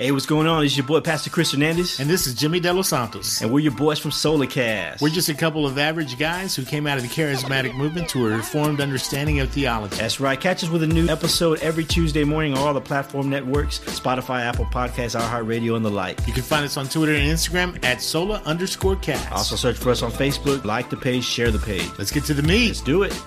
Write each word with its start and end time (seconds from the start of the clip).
Hey, 0.00 0.12
what's 0.12 0.26
going 0.26 0.46
on? 0.46 0.64
It's 0.64 0.76
your 0.76 0.86
boy 0.86 1.00
Pastor 1.00 1.28
Chris 1.28 1.50
Hernandez. 1.50 1.98
And 1.98 2.08
this 2.08 2.28
is 2.28 2.34
Jimmy 2.34 2.60
De 2.60 2.72
Los 2.72 2.90
Santos. 2.90 3.42
And 3.42 3.52
we're 3.52 3.58
your 3.58 3.72
boys 3.72 3.98
from 3.98 4.12
Solarcast. 4.12 5.00
We're 5.00 5.08
just 5.08 5.28
a 5.28 5.34
couple 5.34 5.66
of 5.66 5.76
average 5.76 6.16
guys 6.16 6.54
who 6.54 6.64
came 6.64 6.86
out 6.86 6.98
of 6.98 7.02
the 7.02 7.08
charismatic 7.08 7.74
movement 7.74 8.08
to 8.10 8.28
a 8.28 8.36
reformed 8.36 8.80
understanding 8.80 9.40
of 9.40 9.50
theology. 9.50 9.96
That's 9.96 10.20
right. 10.20 10.40
Catch 10.40 10.62
us 10.62 10.70
with 10.70 10.84
a 10.84 10.86
new 10.86 11.08
episode 11.08 11.58
every 11.62 11.84
Tuesday 11.84 12.22
morning 12.22 12.52
on 12.52 12.60
all 12.60 12.72
the 12.72 12.80
platform 12.80 13.28
networks 13.28 13.80
Spotify, 13.80 14.42
Apple 14.42 14.66
Podcasts, 14.66 15.20
iHeartRadio, 15.20 15.74
and 15.74 15.84
the 15.84 15.90
like. 15.90 16.24
You 16.28 16.32
can 16.32 16.44
find 16.44 16.64
us 16.64 16.76
on 16.76 16.86
Twitter 16.86 17.14
and 17.14 17.24
Instagram 17.24 17.84
at 17.84 18.00
Sola 18.00 18.40
underscore 18.44 18.94
cast. 18.94 19.32
Also, 19.32 19.56
search 19.56 19.78
for 19.78 19.90
us 19.90 20.02
on 20.02 20.12
Facebook, 20.12 20.64
like 20.64 20.90
the 20.90 20.96
page, 20.96 21.24
share 21.24 21.50
the 21.50 21.58
page. 21.58 21.90
Let's 21.98 22.12
get 22.12 22.22
to 22.26 22.34
the 22.34 22.44
meat. 22.44 22.68
Let's 22.68 22.82
do 22.82 23.02
it. 23.02 23.20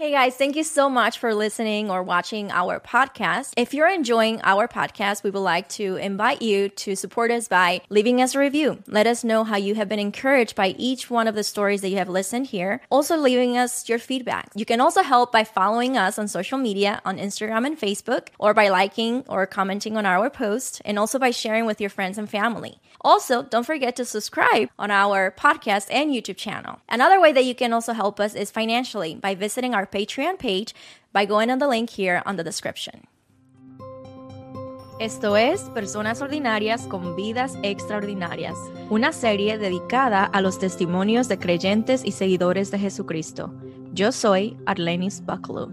Hey 0.00 0.12
guys, 0.12 0.34
thank 0.34 0.56
you 0.56 0.64
so 0.64 0.88
much 0.88 1.18
for 1.18 1.34
listening 1.34 1.90
or 1.90 2.02
watching 2.02 2.50
our 2.50 2.80
podcast. 2.80 3.52
If 3.58 3.74
you're 3.74 3.86
enjoying 3.86 4.40
our 4.42 4.66
podcast, 4.66 5.22
we 5.22 5.28
would 5.28 5.38
like 5.40 5.68
to 5.76 5.96
invite 5.96 6.40
you 6.40 6.70
to 6.70 6.96
support 6.96 7.30
us 7.30 7.48
by 7.48 7.82
leaving 7.90 8.22
us 8.22 8.34
a 8.34 8.38
review. 8.38 8.82
Let 8.86 9.06
us 9.06 9.24
know 9.24 9.44
how 9.44 9.58
you 9.58 9.74
have 9.74 9.90
been 9.90 9.98
encouraged 9.98 10.56
by 10.56 10.68
each 10.78 11.10
one 11.10 11.28
of 11.28 11.34
the 11.34 11.44
stories 11.44 11.82
that 11.82 11.90
you 11.90 11.98
have 11.98 12.08
listened 12.08 12.46
here. 12.46 12.80
Also, 12.88 13.14
leaving 13.18 13.58
us 13.58 13.90
your 13.90 13.98
feedback. 13.98 14.50
You 14.54 14.64
can 14.64 14.80
also 14.80 15.02
help 15.02 15.32
by 15.32 15.44
following 15.44 15.98
us 15.98 16.18
on 16.18 16.28
social 16.28 16.56
media 16.56 17.02
on 17.04 17.18
Instagram 17.18 17.66
and 17.66 17.78
Facebook, 17.78 18.28
or 18.38 18.54
by 18.54 18.70
liking 18.70 19.22
or 19.28 19.46
commenting 19.46 19.98
on 19.98 20.06
our 20.06 20.30
post, 20.30 20.80
and 20.86 20.98
also 20.98 21.18
by 21.18 21.30
sharing 21.30 21.66
with 21.66 21.78
your 21.78 21.90
friends 21.90 22.16
and 22.16 22.30
family. 22.30 22.80
Also, 23.02 23.42
don't 23.42 23.64
forget 23.64 23.96
to 23.96 24.06
subscribe 24.06 24.70
on 24.78 24.90
our 24.90 25.30
podcast 25.30 25.88
and 25.90 26.10
YouTube 26.10 26.36
channel. 26.36 26.80
Another 26.88 27.20
way 27.20 27.32
that 27.32 27.44
you 27.44 27.54
can 27.54 27.74
also 27.74 27.92
help 27.92 28.18
us 28.18 28.34
is 28.34 28.50
financially 28.50 29.14
by 29.14 29.34
visiting 29.34 29.74
our 29.74 29.89
Patreon 29.90 30.38
page 30.38 30.74
by 31.12 31.26
going 31.26 31.50
on 31.50 31.58
the 31.58 31.68
link 31.68 31.90
here 31.90 32.22
on 32.24 32.36
the 32.36 32.44
description. 32.44 33.02
Esto 35.00 35.38
es 35.38 35.62
Personas 35.72 36.20
Ordinarias 36.20 36.82
con 36.86 37.16
Vidas 37.16 37.54
Extraordinarias, 37.62 38.58
una 38.90 39.14
serie 39.14 39.56
dedicada 39.56 40.24
a 40.24 40.42
los 40.42 40.58
testimonios 40.58 41.26
de 41.26 41.38
creyentes 41.38 42.02
y 42.04 42.12
seguidores 42.12 42.70
de 42.70 42.78
Jesucristo. 42.78 43.50
Yo 43.94 44.12
soy 44.12 44.58
Arlenis 44.66 45.22
Bucklew. 45.24 45.72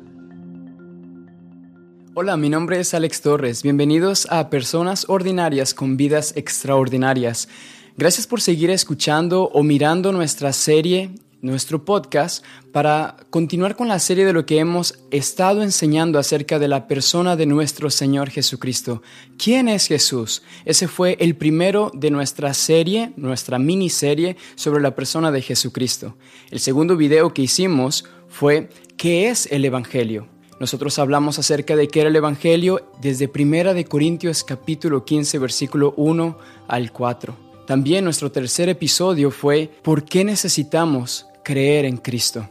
Hola, 2.13 2.37
mi 2.37 2.47
nombre 2.47 2.79
es 2.79 2.93
Alex 2.93 3.21
Torres. 3.21 3.63
Bienvenidos 3.63 4.27
a 4.31 4.49
Personas 4.49 5.05
Ordinarias 5.09 5.73
con 5.73 5.97
Vidas 5.97 6.31
Extraordinarias. 6.37 7.49
Gracias 7.97 8.27
por 8.27 8.39
seguir 8.39 8.69
escuchando 8.69 9.49
o 9.49 9.61
mirando 9.61 10.13
nuestra 10.13 10.53
serie 10.53 11.11
nuestro 11.41 11.85
podcast 11.85 12.43
para 12.71 13.17
continuar 13.29 13.75
con 13.75 13.87
la 13.87 13.99
serie 13.99 14.25
de 14.25 14.33
lo 14.33 14.45
que 14.45 14.59
hemos 14.59 14.99
estado 15.11 15.63
enseñando 15.63 16.19
acerca 16.19 16.59
de 16.59 16.67
la 16.67 16.87
persona 16.87 17.35
de 17.35 17.45
nuestro 17.45 17.89
Señor 17.89 18.29
Jesucristo. 18.29 19.01
¿Quién 19.37 19.67
es 19.67 19.87
Jesús? 19.87 20.43
Ese 20.65 20.87
fue 20.87 21.17
el 21.19 21.35
primero 21.35 21.91
de 21.93 22.11
nuestra 22.11 22.53
serie, 22.53 23.13
nuestra 23.15 23.59
miniserie 23.59 24.37
sobre 24.55 24.81
la 24.81 24.95
persona 24.95 25.31
de 25.31 25.41
Jesucristo. 25.41 26.15
El 26.49 26.59
segundo 26.59 26.97
video 26.97 27.33
que 27.33 27.43
hicimos 27.43 28.05
fue 28.27 28.69
¿qué 28.97 29.29
es 29.29 29.47
el 29.51 29.65
Evangelio? 29.65 30.27
Nosotros 30.59 30.97
hablamos 30.97 31.37
acerca 31.37 31.75
de 31.75 31.87
qué 31.87 31.99
era 31.99 32.09
el 32.09 32.15
Evangelio 32.15 32.91
desde 32.99 33.27
Primera 33.27 33.75
de 33.75 33.85
Corintios 33.85 34.43
capítulo 34.43 35.05
15 35.05 35.37
versículo 35.37 35.93
1 35.97 36.37
al 36.67 36.91
4. 36.91 37.47
También 37.67 38.05
nuestro 38.05 38.31
tercer 38.31 38.69
episodio 38.69 39.29
fue 39.29 39.69
¿por 39.83 40.03
qué 40.03 40.23
necesitamos 40.23 41.26
creer 41.47 41.85
en 41.85 41.95
Cristo? 41.95 42.49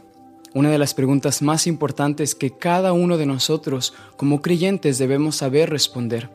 Una 0.55 0.71
de 0.71 0.79
las 0.79 0.95
preguntas 0.95 1.43
más 1.43 1.67
importantes 1.67 2.33
que 2.33 2.57
cada 2.57 2.93
uno 2.93 3.17
de 3.17 3.27
nosotros 3.27 3.93
como 4.15 4.41
creyentes 4.41 4.97
debemos 4.97 5.35
saber 5.35 5.69
responder. 5.69 6.31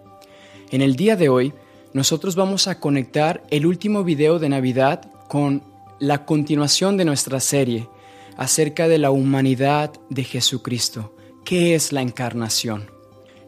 En 0.71 0.81
el 0.81 0.95
día 0.95 1.17
de 1.17 1.29
hoy, 1.29 1.55
nosotros 1.93 2.37
vamos 2.37 2.69
a 2.69 2.79
conectar 2.79 3.43
el 3.51 3.67
último 3.67 4.05
video 4.05 4.39
de 4.39 4.49
Navidad 4.49 5.11
con 5.27 5.65
la 5.99 6.25
continuación 6.25 6.97
de 6.97 7.05
nuestra 7.05 7.41
serie 7.41 7.89
acerca 8.37 8.87
de 8.87 8.99
la 8.99 9.11
humanidad 9.11 9.91
de 10.09 10.23
Jesucristo. 10.23 11.17
¿Qué 11.45 11.75
es 11.75 11.91
la 11.91 12.03
encarnación? 12.03 12.89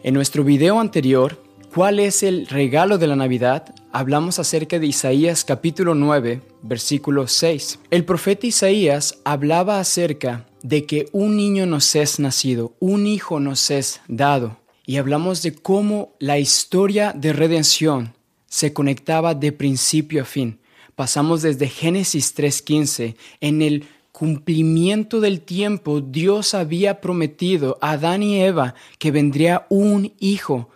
En 0.02 0.14
nuestro 0.14 0.42
video 0.42 0.81
anterior, 0.81 1.41
¿cuál 1.72 2.00
es 2.00 2.25
el 2.25 2.48
regalo 2.48 2.98
de 2.98 3.06
la 3.06 3.14
Navidad? 3.14 3.74
Hablamos 3.94 4.41
acerca 4.41 4.81
de 4.81 4.88
Isaías 4.88 5.44
capítulo 5.44 5.94
9, 5.94 6.43
versículo 6.62 7.28
6. 7.28 7.78
El 7.93 8.05
profeta 8.05 8.49
Isaías 8.49 9.21
hablaba 9.25 9.78
acerca 9.78 10.47
de 10.62 10.84
que 10.84 11.06
un 11.12 11.37
niño 11.37 11.65
nos 11.65 11.94
es 11.94 12.19
nacido, 12.19 12.75
un 12.81 13.06
hijo 13.06 13.38
nos 13.38 13.71
es 13.71 14.00
dado. 14.09 14.59
Y 14.84 14.97
hablamos 14.97 15.43
de 15.43 15.55
cómo 15.55 16.12
la 16.19 16.41
historia 16.41 17.12
de 17.15 17.32
redención 17.32 18.15
se 18.47 18.72
conectaba 18.72 19.32
de 19.37 19.53
principio 19.53 20.22
a 20.22 20.25
fin. 20.25 20.59
Pasamos 20.97 21.43
desde 21.43 21.69
Génesis 21.69 22.37
3.15, 22.37 23.15
en 23.41 23.62
el 23.62 23.87
cumplimiento 24.11 25.21
del 25.21 25.41
tiempo, 25.41 26.00
Dios 26.00 26.55
había 26.55 27.00
prometido 27.00 27.78
a 27.81 27.93
Adán 27.93 28.25
y 28.25 28.41
Eva 28.41 28.75
que 28.99 29.12
vendría 29.12 29.66
un 29.71 30.12
hijo 30.19 30.69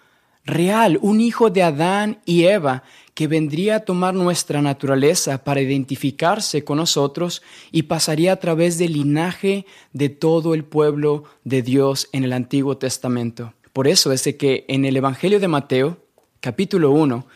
real, 0.48 0.98
un 1.02 1.20
hijo 1.20 1.50
de 1.50 1.62
Adán 1.62 2.20
y 2.24 2.44
Eva 2.44 2.82
que 3.14 3.28
vendría 3.28 3.76
a 3.76 3.80
tomar 3.80 4.14
nuestra 4.14 4.62
naturaleza 4.62 5.44
para 5.44 5.60
identificarse 5.60 6.64
con 6.64 6.78
nosotros 6.78 7.42
y 7.70 7.82
pasaría 7.82 8.32
a 8.32 8.36
través 8.36 8.78
del 8.78 8.94
linaje 8.94 9.66
de 9.92 10.08
todo 10.08 10.54
el 10.54 10.64
pueblo 10.64 11.24
de 11.44 11.62
Dios 11.62 12.08
en 12.12 12.24
el 12.24 12.32
Antiguo 12.32 12.78
Testamento. 12.78 13.54
Por 13.72 13.86
eso 13.86 14.12
es 14.12 14.22
que 14.36 14.64
en 14.68 14.84
el 14.84 14.96
Evangelio 14.96 15.40
de 15.40 15.48
Mateo, 15.48 15.98
capítulo 16.40 16.90
1, 16.90 17.26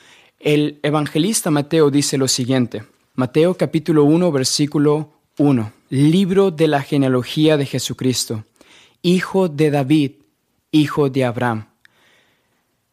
el 0.41 0.81
evangelista 0.83 1.51
Mateo 1.51 1.91
dice 1.91 2.19
lo 2.19 2.27
siguiente. 2.27 2.85
Mateo 3.15 3.55
capítulo 3.57 4.05
1, 4.05 4.33
versículo 4.33 5.13
1. 5.39 5.73
Libro 5.91 6.51
de 6.51 6.67
la 6.67 6.83
genealogía 6.83 7.57
de 7.57 7.67
Jesucristo, 7.67 8.45
hijo 9.03 9.49
de 9.49 9.71
David, 9.71 10.13
hijo 10.73 11.11
de 11.11 11.25
Abraham. 11.25 11.72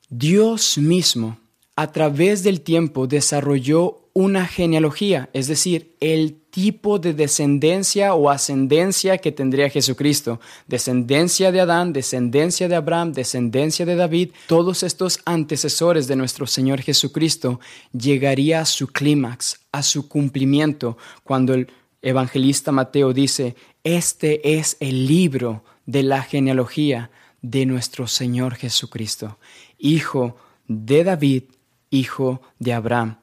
Dios 0.10 0.80
mismo 0.80 1.40
a 1.76 1.92
través 1.92 2.44
del 2.44 2.62
tiempo 2.62 3.06
desarrolló 3.06 4.10
una 4.14 4.48
genealogía, 4.48 5.30
es 5.34 5.48
decir, 5.48 5.96
el 6.00 6.42
tipo 6.50 6.98
de 6.98 7.14
descendencia 7.14 8.16
o 8.16 8.30
ascendencia 8.30 9.20
que 9.20 9.32
tendría 9.32 9.70
Jesucristo. 9.70 10.42
Descendencia 10.68 11.52
de 11.52 11.62
Adán, 11.62 11.94
descendencia 11.94 12.68
de 12.68 12.76
Abraham, 12.76 13.14
descendencia 13.14 13.86
de 13.86 13.96
David, 13.96 14.32
todos 14.48 14.82
estos 14.82 15.20
antecesores 15.26 16.08
de 16.08 16.16
nuestro 16.16 16.48
Señor 16.48 16.82
Jesucristo 16.82 17.60
llegaría 17.94 18.62
a 18.62 18.66
su 18.66 18.88
clímax, 18.88 19.60
a 19.72 19.84
su 19.84 20.10
cumplimiento, 20.10 20.98
cuando 21.24 21.54
el 21.54 21.72
evangelista 22.02 22.72
Mateo 22.72 23.14
dice, 23.14 23.56
este 23.84 24.58
es 24.58 24.76
el 24.80 25.06
libro 25.06 25.64
de 25.86 26.04
la 26.04 26.24
genealogía 26.24 27.12
de 27.42 27.66
nuestro 27.66 28.08
Señor 28.08 28.56
Jesucristo, 28.56 29.38
hijo 29.78 30.38
de 30.68 31.04
David, 31.04 31.44
hijo 31.90 32.42
de 32.60 32.74
Abraham. 32.74 33.18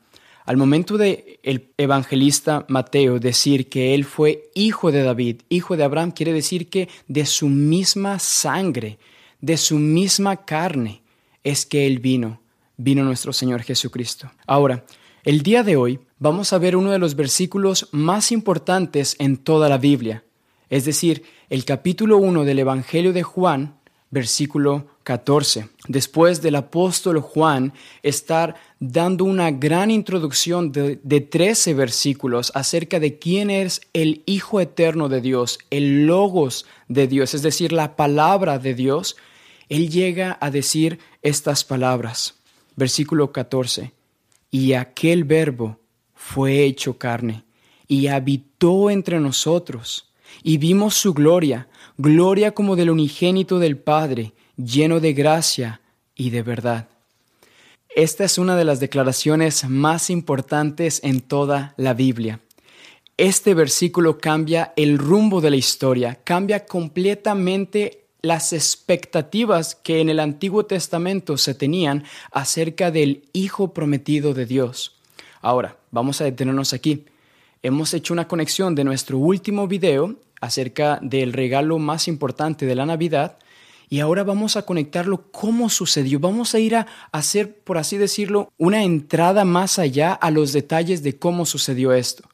Al 0.45 0.57
momento 0.57 0.97
de 0.97 1.41
el 1.43 1.73
evangelista 1.77 2.65
Mateo 2.69 3.19
decir 3.19 3.69
que 3.69 3.95
él 3.95 4.05
fue 4.05 4.51
hijo 4.55 4.93
de 4.93 5.03
David, 5.03 5.43
hijo 5.49 5.77
de 5.77 5.85
Abraham, 5.85 6.13
quiere 6.13 6.33
decir 6.33 6.69
que 6.69 6.89
de 7.09 7.27
su 7.27 7.49
misma 7.49 8.21
sangre, 8.21 8.99
de 9.41 9.57
su 9.57 9.79
misma 9.79 10.45
carne, 10.45 11.03
es 11.43 11.67
que 11.67 11.87
él 11.87 11.99
vino, 11.99 12.41
vino 12.77 13.05
nuestro 13.05 13.33
Señor 13.33 13.63
Jesucristo. 13.63 14.31
Ahora, 14.47 14.85
el 15.25 15.43
día 15.43 15.65
de 15.65 15.77
hoy 15.77 15.99
vamos 16.21 16.53
a 16.53 16.59
ver 16.59 16.77
uno 16.77 16.93
de 16.93 17.01
los 17.01 17.17
versículos 17.17 17.89
más 17.91 18.31
importantes 18.31 19.17
en 19.19 19.37
toda 19.37 19.69
la 19.69 19.79
Biblia, 19.79 20.23
es 20.71 20.85
decir, 20.85 21.25
el 21.51 21.65
capítulo 21.65 22.19
1 22.19 22.45
del 22.45 22.61
Evangelio 22.61 23.13
de 23.13 23.23
Juan, 23.23 23.76
versículo 24.11 24.87
14. 25.03 25.69
Después 25.89 26.43
del 26.43 26.57
apóstol 26.57 27.21
Juan 27.21 27.73
estar 28.03 28.57
dando 28.81 29.25
una 29.25 29.51
gran 29.51 29.91
introducción 29.91 30.73
de, 30.73 30.99
de 31.03 31.21
13 31.21 31.75
versículos 31.75 32.53
acerca 32.55 33.01
de 33.01 33.19
quién 33.19 33.51
es 33.51 33.81
el 33.93 34.23
Hijo 34.27 34.61
Eterno 34.61 35.09
de 35.09 35.21
Dios, 35.21 35.59
el 35.71 36.07
Logos 36.07 36.67
de 36.89 37.07
Dios, 37.07 37.35
es 37.35 37.43
decir, 37.43 37.73
la 37.73 37.97
palabra 37.97 38.59
de 38.59 38.75
Dios, 38.75 39.17
él 39.69 39.91
llega 39.91 40.39
a 40.41 40.51
decir 40.51 40.99
estas 41.23 41.65
palabras. 41.65 42.35
Versículo 42.77 43.33
14. 43.33 43.93
Y 44.51 44.75
aquel 44.75 45.25
verbo 45.25 45.81
fue 46.15 46.65
hecho 46.65 46.99
carne 46.99 47.45
y 47.89 48.09
habitó 48.09 48.91
entre 48.91 49.21
nosotros, 49.21 50.11
y 50.43 50.59
vimos 50.59 50.95
su 50.95 51.15
gloria, 51.15 51.69
gloria 51.99 52.53
como 52.53 52.77
del 52.77 52.91
unigénito 52.91 53.59
del 53.59 53.77
Padre, 53.77 54.33
lleno 54.57 55.01
de 55.01 55.13
gracia 55.13 55.81
y 56.15 56.31
de 56.31 56.43
verdad. 56.43 56.89
Esta 57.95 58.25
es 58.25 58.37
una 58.37 58.57
de 58.57 58.65
las 58.65 58.79
declaraciones 58.79 59.69
más 59.69 60.11
importantes 60.11 61.01
en 61.03 61.21
toda 61.21 61.75
la 61.77 61.95
Biblia. 61.95 62.41
Este 63.17 63.55
versículo 63.55 64.19
cambia 64.19 64.75
el 64.77 64.99
rumbo 64.99 65.41
de 65.41 65.51
la 65.51 65.57
historia, 65.57 66.19
cambia 66.23 66.67
completamente 66.67 68.05
las 68.21 68.53
expectativas 68.53 69.75
que 69.75 70.01
en 70.01 70.11
el 70.11 70.21
Antiguo 70.21 70.67
Testamento 70.67 71.39
se 71.39 71.55
tenían 71.55 72.05
acerca 72.31 72.91
del 72.91 73.23
Hijo 73.33 73.73
prometido 73.73 74.35
de 74.35 74.45
Dios. 74.45 74.97
Ahora, 75.41 75.79
vamos 75.91 76.21
a 76.21 76.25
detenernos 76.25 76.75
aquí. 76.75 77.07
Hemos 77.63 77.95
hecho 77.95 78.13
una 78.13 78.29
conexión 78.29 78.75
de 78.75 78.85
nuestro 78.85 79.19
último 79.19 79.67
video 79.67 80.17
acerca 80.41 80.99
del 81.03 81.33
regalo 81.33 81.79
más 81.79 82.09
importante 82.09 82.67
de 82.67 82.75
la 82.75 82.87
Navidad 82.87 83.39
y 83.89 84.01
ahora 84.01 84.25
vamos 84.25 84.57
a 84.57 84.63
conectarlo 84.63 85.31
cómo 85.31 85.69
sucedió. 85.71 86.19
Vamos 86.19 86.55
a 86.55 86.59
ir 86.59 86.77
a 86.77 86.87
hacer, 87.13 87.59
por 87.61 87.79
así 87.79 87.97
decirlo, 87.97 88.53
una 88.59 88.83
entrada 88.83 89.45
más 89.45 89.79
allá 89.79 90.13
a 90.13 90.31
los 90.31 90.53
detalles 90.53 91.03
de 91.03 91.19
cómo 91.19 91.47
sucedió 91.47 91.93
esto. 91.93 92.29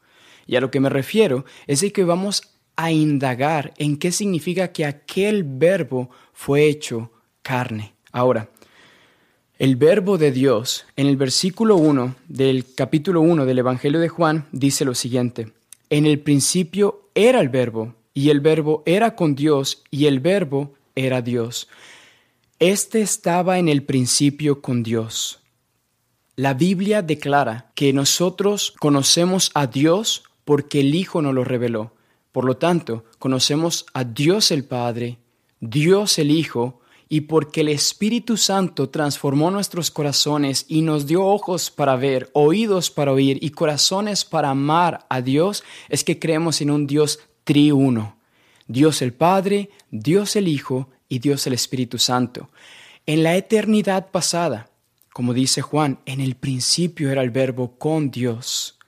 Y 0.47 0.57
a 0.57 0.61
lo 0.61 0.71
que 0.71 0.81
me 0.81 0.89
refiero 0.89 1.45
es 1.67 1.85
que 1.93 2.05
vamos 2.05 2.43
a 2.77 2.91
indagar 2.91 3.75
en 3.77 3.99
qué 3.99 4.13
significa 4.13 4.73
que 4.73 4.87
aquel 4.87 5.45
verbo 5.45 6.11
fue 6.33 6.67
hecho 6.67 7.13
carne. 7.43 7.95
Ahora, 8.13 8.49
el 9.63 9.77
verbo 9.77 10.19
de 10.19 10.33
Dios 10.33 10.87
en 10.97 11.07
el 11.07 11.17
versículo 11.17 11.77
1 11.77 12.17
del 12.27 12.75
capítulo 12.75 13.21
1 13.21 13.47
del 13.47 13.61
Evangelio 13.61 14.01
de 14.01 14.09
Juan 14.09 14.49
dice 14.51 14.85
lo 14.85 14.93
siguiente, 14.93 15.53
en 15.89 16.05
el 16.05 16.19
principio 16.19 17.03
era 17.15 17.39
el 17.41 17.49
verbo, 17.49 17.95
y 18.13 18.31
el 18.31 18.41
verbo 18.41 18.83
era 18.87 19.15
con 19.15 19.37
Dios, 19.37 19.85
y 19.89 20.07
el 20.07 20.19
verbo 20.19 20.75
era 20.97 21.23
Dios. 21.23 21.69
Este 22.59 23.03
estaba 23.03 23.61
en 23.61 23.69
el 23.69 23.85
principio 23.85 24.61
con 24.61 24.83
Dios. 24.83 25.39
La 26.35 26.55
Biblia 26.55 27.01
declara 27.01 27.71
que 27.77 27.93
nosotros 27.93 28.75
conocemos 28.81 29.53
a 29.55 29.69
Dios 29.69 30.25
porque 30.45 30.81
el 30.81 30.93
Hijo 30.93 31.23
nos 31.23 31.35
lo 31.35 31.45
reveló. 31.45 31.93
Por 32.33 32.47
lo 32.47 32.57
tanto, 32.57 33.05
conocemos 33.21 33.87
a 33.95 34.03
Dios 34.03 34.51
el 34.51 34.65
Padre, 34.65 35.19
Dios 35.61 36.19
el 36.19 36.33
Hijo, 36.33 36.82
y 37.13 37.21
porque 37.21 37.61
el 37.61 37.69
Espíritu 37.69 38.39
Santo 38.39 38.89
transformó 38.89 39.51
nuestros 39.51 39.91
corazones 39.91 40.65
y 40.67 40.81
nos 40.81 41.07
dio 41.07 41.27
ojos 41.27 41.71
para 41.71 41.95
ver, 41.97 42.31
oídos 42.33 42.91
para 42.91 43.13
oír 43.13 43.37
y 43.43 43.51
corazones 43.51 44.25
para 44.25 44.49
amar 44.49 45.05
a 45.11 45.21
Dios, 45.21 45.63
es 45.91 46.05
que 46.05 46.19
creemos 46.19 46.63
en 46.63 46.71
un 46.71 46.87
Dios 46.87 47.21
triuno. 47.45 48.17
Dios 48.67 49.03
el 49.03 49.13
Padre, 49.13 49.69
Dios 49.91 50.37
el 50.37 50.49
Hijo 50.49 50.89
y 51.07 51.19
Dios 51.19 51.47
el 51.47 51.53
Espíritu 51.53 51.99
Santo. 51.99 52.49
En 53.05 53.23
la 53.23 53.37
eternidad 53.37 54.11
pasada, 54.11 54.71
como 55.13 55.35
dice 55.35 55.61
Juan, 55.61 55.99
en 56.07 56.23
el 56.23 56.35
principio 56.35 57.11
era 57.11 57.21
el 57.21 57.29
verbo 57.29 57.77
con 57.77 58.11
Dios 58.11 58.79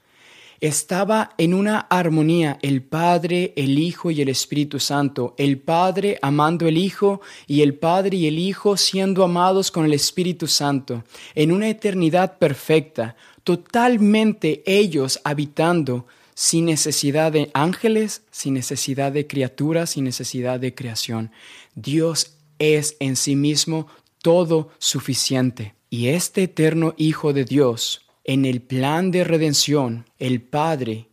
estaba 0.66 1.34
en 1.36 1.52
una 1.52 1.78
armonía 1.78 2.58
el 2.62 2.82
Padre, 2.82 3.52
el 3.54 3.78
Hijo 3.78 4.10
y 4.10 4.22
el 4.22 4.30
Espíritu 4.30 4.80
Santo, 4.80 5.34
el 5.36 5.58
Padre 5.58 6.18
amando 6.22 6.66
el 6.66 6.78
Hijo 6.78 7.20
y 7.46 7.60
el 7.60 7.74
Padre 7.74 8.16
y 8.16 8.26
el 8.28 8.38
Hijo 8.38 8.78
siendo 8.78 9.24
amados 9.24 9.70
con 9.70 9.84
el 9.84 9.92
Espíritu 9.92 10.46
Santo, 10.46 11.04
en 11.34 11.52
una 11.52 11.68
eternidad 11.68 12.38
perfecta, 12.38 13.14
totalmente 13.42 14.62
ellos 14.64 15.20
habitando 15.22 16.06
sin 16.34 16.64
necesidad 16.64 17.30
de 17.30 17.50
ángeles, 17.52 18.22
sin 18.30 18.54
necesidad 18.54 19.12
de 19.12 19.26
criaturas, 19.26 19.90
sin 19.90 20.04
necesidad 20.04 20.58
de 20.60 20.74
creación. 20.74 21.30
Dios 21.74 22.38
es 22.58 22.96
en 23.00 23.16
sí 23.16 23.36
mismo 23.36 23.86
todo 24.22 24.70
suficiente. 24.78 25.74
Y 25.90 26.08
este 26.08 26.44
eterno 26.44 26.94
Hijo 26.96 27.34
de 27.34 27.44
Dios, 27.44 28.03
en 28.24 28.46
el 28.46 28.62
plan 28.62 29.10
de 29.10 29.22
redención, 29.22 30.06
el 30.18 30.40
Padre 30.40 31.08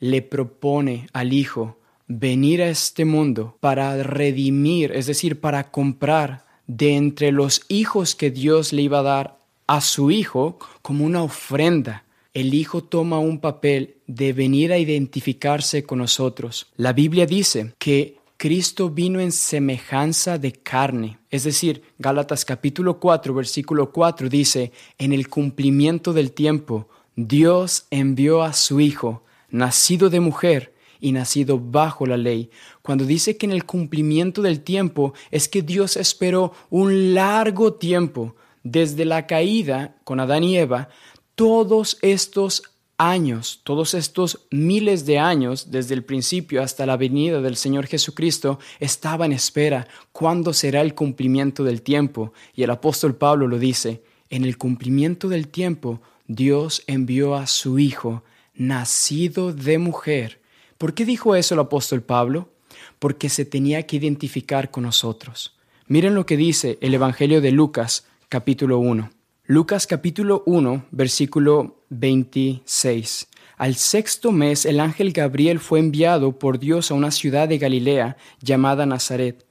le 0.00 0.22
propone 0.22 1.06
al 1.12 1.32
Hijo 1.32 1.78
venir 2.06 2.62
a 2.62 2.70
este 2.70 3.04
mundo 3.04 3.56
para 3.60 4.02
redimir, 4.02 4.92
es 4.92 5.06
decir, 5.06 5.40
para 5.40 5.70
comprar 5.70 6.46
de 6.66 6.96
entre 6.96 7.32
los 7.32 7.62
hijos 7.68 8.14
que 8.14 8.30
Dios 8.30 8.72
le 8.72 8.82
iba 8.82 9.00
a 9.00 9.02
dar 9.02 9.38
a 9.66 9.80
su 9.82 10.10
Hijo 10.10 10.58
como 10.80 11.04
una 11.04 11.22
ofrenda. 11.22 12.04
El 12.32 12.54
Hijo 12.54 12.82
toma 12.82 13.18
un 13.18 13.40
papel 13.40 13.96
de 14.06 14.32
venir 14.32 14.72
a 14.72 14.78
identificarse 14.78 15.82
con 15.84 15.98
nosotros. 15.98 16.68
La 16.76 16.92
Biblia 16.92 17.26
dice 17.26 17.74
que 17.78 18.17
Cristo 18.38 18.88
vino 18.88 19.18
en 19.18 19.32
semejanza 19.32 20.38
de 20.38 20.52
carne. 20.52 21.18
Es 21.28 21.42
decir, 21.42 21.82
Gálatas 21.98 22.44
capítulo 22.44 23.00
4, 23.00 23.34
versículo 23.34 23.90
4 23.90 24.28
dice, 24.28 24.70
en 24.96 25.12
el 25.12 25.28
cumplimiento 25.28 26.12
del 26.12 26.30
tiempo, 26.30 26.88
Dios 27.16 27.86
envió 27.90 28.44
a 28.44 28.52
su 28.52 28.78
Hijo, 28.78 29.24
nacido 29.50 30.08
de 30.08 30.20
mujer 30.20 30.72
y 31.00 31.10
nacido 31.10 31.58
bajo 31.58 32.06
la 32.06 32.16
ley. 32.16 32.50
Cuando 32.80 33.04
dice 33.04 33.36
que 33.36 33.46
en 33.46 33.50
el 33.50 33.64
cumplimiento 33.64 34.40
del 34.40 34.60
tiempo 34.60 35.14
es 35.32 35.48
que 35.48 35.62
Dios 35.62 35.96
esperó 35.96 36.52
un 36.70 37.14
largo 37.14 37.72
tiempo, 37.72 38.36
desde 38.62 39.04
la 39.04 39.26
caída 39.26 39.96
con 40.04 40.20
Adán 40.20 40.44
y 40.44 40.58
Eva, 40.58 40.90
todos 41.34 41.98
estos 42.02 42.62
años, 42.98 43.60
todos 43.62 43.94
estos 43.94 44.46
miles 44.50 45.06
de 45.06 45.18
años, 45.18 45.70
desde 45.70 45.94
el 45.94 46.04
principio 46.04 46.62
hasta 46.62 46.84
la 46.84 46.96
venida 46.96 47.40
del 47.40 47.56
Señor 47.56 47.86
Jesucristo, 47.86 48.58
estaba 48.80 49.24
en 49.24 49.32
espera 49.32 49.86
cuándo 50.12 50.52
será 50.52 50.80
el 50.80 50.94
cumplimiento 50.94 51.62
del 51.62 51.82
tiempo. 51.82 52.32
Y 52.54 52.64
el 52.64 52.70
apóstol 52.70 53.14
Pablo 53.14 53.46
lo 53.46 53.58
dice, 53.58 54.02
en 54.28 54.44
el 54.44 54.58
cumplimiento 54.58 55.28
del 55.28 55.48
tiempo, 55.48 56.02
Dios 56.26 56.82
envió 56.86 57.36
a 57.36 57.46
su 57.46 57.78
Hijo, 57.78 58.24
nacido 58.54 59.52
de 59.52 59.78
mujer. 59.78 60.40
¿Por 60.76 60.92
qué 60.92 61.04
dijo 61.04 61.36
eso 61.36 61.54
el 61.54 61.60
apóstol 61.60 62.02
Pablo? 62.02 62.50
Porque 62.98 63.28
se 63.28 63.44
tenía 63.44 63.84
que 63.84 63.96
identificar 63.96 64.70
con 64.70 64.82
nosotros. 64.82 65.56
Miren 65.86 66.14
lo 66.14 66.26
que 66.26 66.36
dice 66.36 66.78
el 66.82 66.92
Evangelio 66.92 67.40
de 67.40 67.52
Lucas, 67.52 68.06
capítulo 68.28 68.78
1. 68.80 69.10
Lucas 69.46 69.86
capítulo 69.86 70.42
1, 70.44 70.86
versículo 70.90 71.77
26. 71.90 73.28
Al 73.56 73.74
sexto 73.74 74.30
mes 74.30 74.64
el 74.66 74.78
ángel 74.78 75.12
Gabriel 75.12 75.58
fue 75.58 75.80
enviado 75.80 76.38
por 76.38 76.58
Dios 76.58 76.90
a 76.90 76.94
una 76.94 77.10
ciudad 77.10 77.48
de 77.48 77.58
Galilea 77.58 78.16
llamada 78.40 78.86
Nazaret, 78.86 79.44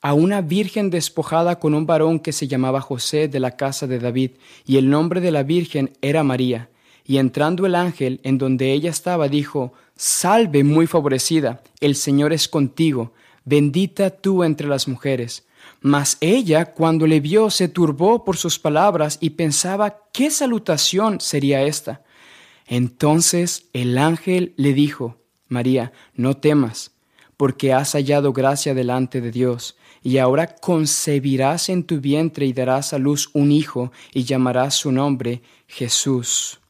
a 0.00 0.14
una 0.14 0.40
virgen 0.40 0.90
despojada 0.90 1.60
con 1.60 1.74
un 1.74 1.86
varón 1.86 2.18
que 2.18 2.32
se 2.32 2.48
llamaba 2.48 2.80
José 2.80 3.28
de 3.28 3.38
la 3.38 3.52
casa 3.56 3.86
de 3.86 4.00
David, 4.00 4.32
y 4.66 4.78
el 4.78 4.90
nombre 4.90 5.20
de 5.20 5.30
la 5.30 5.44
virgen 5.44 5.92
era 6.02 6.24
María. 6.24 6.70
Y 7.04 7.18
entrando 7.18 7.66
el 7.66 7.76
ángel 7.76 8.20
en 8.24 8.38
donde 8.38 8.72
ella 8.72 8.90
estaba, 8.90 9.28
dijo, 9.28 9.72
Salve 9.94 10.64
muy 10.64 10.88
favorecida, 10.88 11.62
el 11.80 11.94
Señor 11.94 12.32
es 12.32 12.48
contigo, 12.48 13.12
bendita 13.44 14.10
tú 14.10 14.42
entre 14.42 14.66
las 14.66 14.88
mujeres. 14.88 15.46
Mas 15.82 16.16
ella, 16.20 16.72
cuando 16.72 17.08
le 17.08 17.18
vio, 17.18 17.50
se 17.50 17.66
turbó 17.66 18.24
por 18.24 18.36
sus 18.36 18.60
palabras 18.60 19.18
y 19.20 19.30
pensaba 19.30 19.98
qué 20.12 20.30
salutación 20.30 21.20
sería 21.20 21.62
esta. 21.64 22.04
Entonces 22.66 23.66
el 23.72 23.98
ángel 23.98 24.54
le 24.56 24.74
dijo, 24.74 25.18
María, 25.48 25.92
no 26.14 26.36
temas, 26.36 26.92
porque 27.36 27.72
has 27.72 27.92
hallado 27.92 28.32
gracia 28.32 28.74
delante 28.74 29.20
de 29.20 29.32
Dios, 29.32 29.76
y 30.04 30.18
ahora 30.18 30.54
concebirás 30.54 31.68
en 31.68 31.82
tu 31.82 32.00
vientre 32.00 32.46
y 32.46 32.52
darás 32.52 32.92
a 32.92 32.98
luz 32.98 33.30
un 33.32 33.50
hijo, 33.50 33.90
y 34.14 34.22
llamarás 34.22 34.76
su 34.76 34.92
nombre 34.92 35.42
Jesús. 35.66 36.60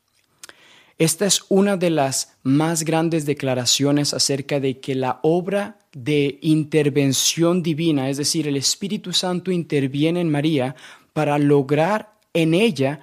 Esta 0.97 1.26
es 1.26 1.45
una 1.50 1.76
de 1.76 1.90
las 1.90 2.38
más 2.42 2.85
grandes 2.85 3.26
declaraciones 3.26 4.14
acerca 4.14 4.59
de 4.61 4.81
que 4.81 4.95
la 4.95 5.21
obra 5.23 5.78
de 5.94 6.38
intervención 6.40 7.62
divina, 7.62 8.08
es 8.08 8.16
decir, 8.16 8.49
el 8.49 8.56
Espíritu 8.56 9.12
Santo 9.12 9.50
interviene 9.50 10.20
en 10.20 10.30
María 10.30 10.75
para 11.12 11.38
lograr 11.38 12.14
en 12.32 12.54
ella 12.54 13.00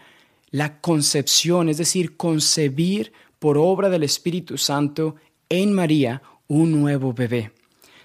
la 0.52 0.80
concepción, 0.82 1.70
es 1.70 1.78
decir, 1.78 2.18
concebir 2.18 3.14
por 3.38 3.58
obra 3.58 3.90
del 3.90 4.04
Espíritu 4.04 4.58
Santo 4.58 5.16
en 5.50 5.74
María 5.74 6.22
un 6.48 6.72
nuevo 6.72 7.14
bebé. 7.14 7.52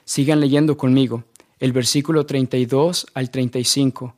Sigan 0.04 0.40
leyendo 0.40 0.76
conmigo 0.76 1.24
el 1.58 1.72
versículo 1.72 2.26
32 2.26 3.06
al 3.14 3.30
35. 3.30 4.14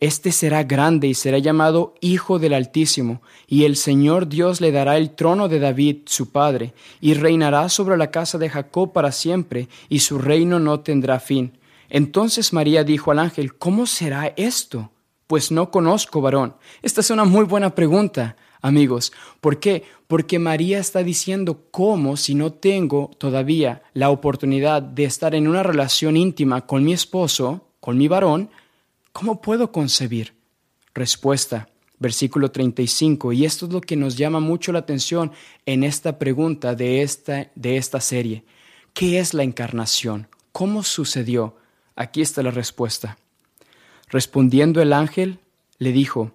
Este 0.00 0.30
será 0.30 0.62
grande 0.62 1.08
y 1.08 1.14
será 1.14 1.38
llamado 1.38 1.94
Hijo 2.00 2.38
del 2.38 2.54
Altísimo, 2.54 3.20
y 3.48 3.64
el 3.64 3.74
Señor 3.74 4.28
Dios 4.28 4.60
le 4.60 4.70
dará 4.70 4.96
el 4.96 5.10
trono 5.10 5.48
de 5.48 5.58
David, 5.58 6.02
su 6.06 6.30
padre, 6.30 6.72
y 7.00 7.14
reinará 7.14 7.68
sobre 7.68 7.96
la 7.96 8.12
casa 8.12 8.38
de 8.38 8.48
Jacob 8.48 8.92
para 8.92 9.10
siempre, 9.10 9.68
y 9.88 9.98
su 9.98 10.18
reino 10.18 10.60
no 10.60 10.80
tendrá 10.80 11.18
fin. 11.18 11.58
Entonces 11.90 12.52
María 12.52 12.84
dijo 12.84 13.10
al 13.10 13.18
ángel, 13.18 13.56
¿Cómo 13.56 13.86
será 13.86 14.32
esto? 14.36 14.92
Pues 15.26 15.50
no 15.50 15.70
conozco 15.70 16.20
varón. 16.20 16.54
Esta 16.80 17.00
es 17.00 17.10
una 17.10 17.24
muy 17.24 17.44
buena 17.44 17.74
pregunta, 17.74 18.36
amigos. 18.62 19.12
¿Por 19.40 19.58
qué? 19.58 19.82
Porque 20.06 20.38
María 20.38 20.78
está 20.78 21.02
diciendo 21.02 21.64
cómo 21.72 22.16
si 22.16 22.34
no 22.34 22.52
tengo 22.52 23.10
todavía 23.18 23.82
la 23.94 24.10
oportunidad 24.10 24.80
de 24.80 25.04
estar 25.04 25.34
en 25.34 25.48
una 25.48 25.64
relación 25.64 26.16
íntima 26.16 26.66
con 26.66 26.84
mi 26.84 26.92
esposo, 26.92 27.66
con 27.80 27.98
mi 27.98 28.06
varón, 28.08 28.48
¿cómo 29.18 29.40
puedo 29.40 29.72
concebir? 29.72 30.34
Respuesta, 30.94 31.68
versículo 31.98 32.52
35, 32.52 33.32
y 33.32 33.46
esto 33.46 33.66
es 33.66 33.72
lo 33.72 33.80
que 33.80 33.96
nos 33.96 34.16
llama 34.16 34.38
mucho 34.38 34.70
la 34.70 34.78
atención 34.78 35.32
en 35.66 35.82
esta 35.82 36.20
pregunta 36.20 36.76
de 36.76 37.02
esta, 37.02 37.50
de 37.56 37.78
esta 37.78 38.00
serie. 38.00 38.44
¿Qué 38.94 39.18
es 39.18 39.34
la 39.34 39.42
encarnación? 39.42 40.28
¿Cómo 40.52 40.84
sucedió? 40.84 41.56
Aquí 41.96 42.22
está 42.22 42.44
la 42.44 42.52
respuesta. 42.52 43.18
Respondiendo 44.08 44.80
el 44.80 44.92
ángel, 44.92 45.40
le 45.78 45.90
dijo, 45.90 46.30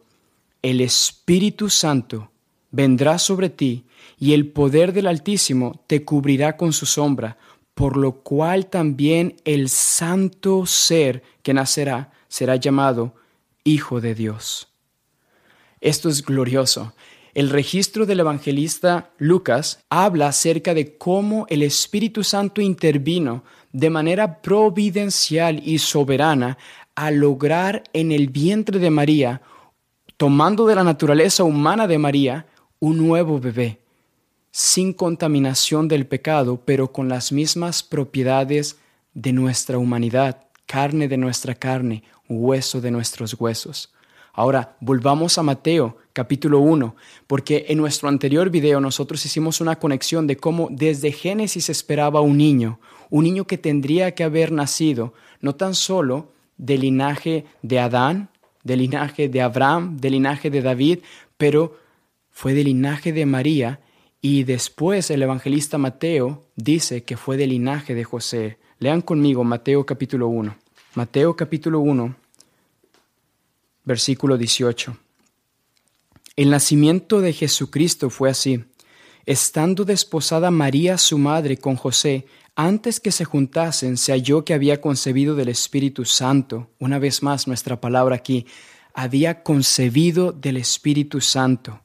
El 0.61 0.81
Espíritu 0.81 1.69
Santo 1.69 2.31
vendrá 2.69 3.17
sobre 3.17 3.49
ti, 3.49 3.85
y 4.19 4.33
el 4.33 4.47
poder 4.47 4.91
del 4.91 5.07
Altísimo 5.07 5.81
te 5.87 6.03
cubrirá 6.03 6.57
con 6.57 6.73
su 6.73 6.85
sombra, 6.85 7.37
por 7.75 7.95
lo 7.95 8.23
cual 8.23 8.65
también 8.65 9.37
el 9.45 9.69
santo 9.69 10.65
ser 10.65 11.23
que 11.43 11.53
nacerá 11.53 12.11
será 12.33 12.55
llamado 12.55 13.13
Hijo 13.63 14.01
de 14.01 14.15
Dios. 14.15 14.67
Esto 15.81 16.09
es 16.09 16.25
glorioso. 16.25 16.93
El 17.35 17.51
registro 17.51 18.07
del 18.07 18.21
evangelista 18.21 19.11
Lucas 19.19 19.83
habla 19.87 20.29
acerca 20.29 20.73
de 20.73 20.97
cómo 20.97 21.45
el 21.51 21.61
Espíritu 21.61 22.23
Santo 22.23 22.59
intervino 22.59 23.43
de 23.71 23.91
manera 23.91 24.41
providencial 24.41 25.61
y 25.63 25.77
soberana 25.77 26.57
a 26.95 27.11
lograr 27.11 27.83
en 27.93 28.11
el 28.11 28.29
vientre 28.29 28.79
de 28.79 28.89
María, 28.89 29.43
tomando 30.17 30.65
de 30.65 30.73
la 30.73 30.83
naturaleza 30.83 31.43
humana 31.43 31.85
de 31.85 31.99
María, 31.99 32.47
un 32.79 32.97
nuevo 32.97 33.39
bebé, 33.39 33.79
sin 34.49 34.93
contaminación 34.93 35.87
del 35.87 36.07
pecado, 36.07 36.59
pero 36.65 36.91
con 36.91 37.09
las 37.09 37.31
mismas 37.31 37.83
propiedades 37.83 38.79
de 39.13 39.33
nuestra 39.33 39.77
humanidad, 39.77 40.47
carne 40.65 41.07
de 41.07 41.17
nuestra 41.17 41.53
carne, 41.53 42.03
hueso 42.37 42.81
de 42.81 42.91
nuestros 42.91 43.33
huesos. 43.33 43.93
Ahora, 44.33 44.75
volvamos 44.79 45.37
a 45.37 45.43
Mateo 45.43 45.97
capítulo 46.11 46.59
1, 46.59 46.95
porque 47.27 47.65
en 47.69 47.77
nuestro 47.77 48.09
anterior 48.09 48.49
video 48.49 48.79
nosotros 48.79 49.23
hicimos 49.25 49.61
una 49.61 49.77
conexión 49.77 50.25
de 50.25 50.37
cómo 50.37 50.69
desde 50.71 51.11
Génesis 51.11 51.69
esperaba 51.69 52.21
un 52.21 52.37
niño, 52.37 52.79
un 53.11 53.25
niño 53.25 53.45
que 53.45 53.59
tendría 53.59 54.15
que 54.15 54.23
haber 54.23 54.51
nacido 54.51 55.13
no 55.39 55.53
tan 55.55 55.75
solo 55.75 56.31
del 56.57 56.81
linaje 56.81 57.45
de 57.61 57.79
Adán, 57.79 58.29
del 58.63 58.79
linaje 58.79 59.29
de 59.29 59.41
Abraham, 59.41 59.97
del 59.97 60.13
linaje 60.13 60.49
de 60.49 60.61
David, 60.61 60.99
pero 61.37 61.77
fue 62.31 62.53
del 62.53 62.65
linaje 62.65 63.13
de 63.13 63.25
María 63.25 63.81
y 64.19 64.45
después 64.45 65.11
el 65.11 65.21
evangelista 65.21 65.77
Mateo 65.77 66.45
dice 66.55 67.03
que 67.03 67.17
fue 67.17 67.37
del 67.37 67.49
linaje 67.49 67.93
de 67.93 68.03
José. 68.03 68.57
Lean 68.79 69.01
conmigo 69.01 69.43
Mateo 69.43 69.85
capítulo 69.85 70.27
1. 70.27 70.55
Mateo 70.95 71.35
capítulo 71.35 71.81
1, 71.81 72.15
versículo 73.83 74.37
18. 74.37 74.97
El 76.35 76.49
nacimiento 76.49 77.21
de 77.21 77.33
Jesucristo 77.33 78.09
fue 78.09 78.29
así. 78.29 78.63
Estando 79.25 79.85
desposada 79.85 80.51
María 80.51 80.97
su 80.97 81.17
madre 81.17 81.57
con 81.57 81.75
José, 81.75 82.25
antes 82.55 82.99
que 82.99 83.11
se 83.11 83.25
juntasen, 83.25 83.97
se 83.97 84.11
halló 84.11 84.45
que 84.45 84.53
había 84.53 84.81
concebido 84.81 85.35
del 85.35 85.49
Espíritu 85.49 86.05
Santo. 86.05 86.69
Una 86.79 86.99
vez 86.99 87.23
más 87.23 87.47
nuestra 87.47 87.79
palabra 87.79 88.15
aquí, 88.15 88.45
había 88.93 89.43
concebido 89.43 90.31
del 90.31 90.57
Espíritu 90.57 91.19
Santo. 91.21 91.81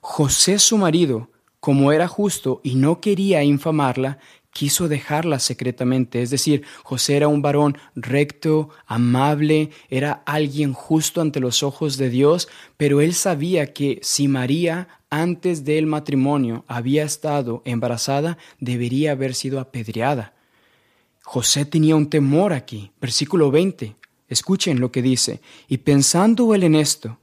José 0.00 0.58
su 0.58 0.78
marido, 0.78 1.30
como 1.58 1.92
era 1.92 2.08
justo 2.08 2.60
y 2.62 2.74
no 2.76 3.00
quería 3.00 3.42
infamarla, 3.42 4.18
quiso 4.52 4.88
dejarla 4.88 5.38
secretamente. 5.38 6.22
Es 6.22 6.30
decir, 6.30 6.64
José 6.82 7.16
era 7.16 7.28
un 7.28 7.42
varón 7.42 7.78
recto, 7.94 8.70
amable, 8.86 9.70
era 9.88 10.22
alguien 10.26 10.72
justo 10.72 11.20
ante 11.20 11.40
los 11.40 11.62
ojos 11.62 11.96
de 11.96 12.10
Dios, 12.10 12.48
pero 12.76 13.00
él 13.00 13.14
sabía 13.14 13.72
que 13.72 14.00
si 14.02 14.28
María 14.28 14.88
antes 15.08 15.64
del 15.64 15.86
matrimonio 15.86 16.64
había 16.68 17.04
estado 17.04 17.62
embarazada, 17.64 18.38
debería 18.60 19.12
haber 19.12 19.34
sido 19.34 19.58
apedreada. 19.58 20.34
José 21.22 21.64
tenía 21.64 21.96
un 21.96 22.08
temor 22.08 22.52
aquí. 22.52 22.92
Versículo 23.00 23.50
20. 23.50 23.96
Escuchen 24.28 24.80
lo 24.80 24.92
que 24.92 25.02
dice. 25.02 25.40
Y 25.68 25.78
pensando 25.78 26.54
él 26.54 26.62
en 26.62 26.76
esto, 26.76 27.18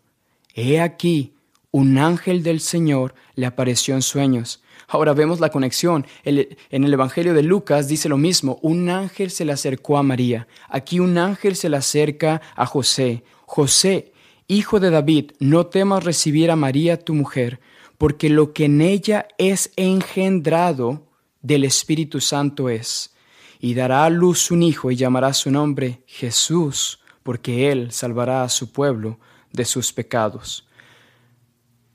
he 0.53 0.81
aquí, 0.81 1.33
un 1.71 1.97
ángel 1.97 2.43
del 2.43 2.59
Señor 2.59 3.15
le 3.35 3.45
apareció 3.45 3.95
en 3.95 4.01
sueños 4.01 4.61
Ahora 4.89 5.13
vemos 5.13 5.41
la 5.41 5.49
conexión. 5.49 6.05
en 6.23 6.83
el 6.83 6.93
Evangelio 6.93 7.33
de 7.33 7.43
Lucas 7.43 7.89
dice 7.89 8.07
lo 8.07 8.17
mismo. 8.17 8.57
Un 8.61 8.89
ángel 8.89 9.31
se 9.31 9.43
le 9.43 9.51
acercó 9.51 9.97
a 9.97 10.03
María. 10.03 10.47
Aquí 10.69 11.01
un 11.01 11.17
ángel 11.17 11.57
se 11.57 11.69
le 11.69 11.75
acerca 11.75 12.41
a 12.55 12.65
José. 12.65 13.23
José, 13.45 14.13
hijo 14.47 14.79
de 14.79 14.89
David, 14.89 15.31
no 15.39 15.67
temas 15.67 16.05
recibir 16.05 16.51
a 16.51 16.55
María 16.55 17.03
tu 17.03 17.13
mujer, 17.13 17.59
porque 17.97 18.29
lo 18.29 18.53
que 18.53 18.65
en 18.65 18.79
ella 18.79 19.27
es 19.37 19.71
engendrado 19.75 21.05
del 21.41 21.65
Espíritu 21.65 22.21
Santo 22.21 22.69
es. 22.69 23.13
Y 23.59 23.73
dará 23.73 24.05
a 24.05 24.09
luz 24.09 24.51
un 24.51 24.63
hijo 24.63 24.89
y 24.89 24.95
llamará 24.95 25.33
su 25.33 25.51
nombre 25.51 26.01
Jesús, 26.05 26.99
porque 27.23 27.71
él 27.71 27.91
salvará 27.91 28.43
a 28.43 28.49
su 28.49 28.71
pueblo 28.71 29.19
de 29.51 29.65
sus 29.65 29.91
pecados 29.91 30.66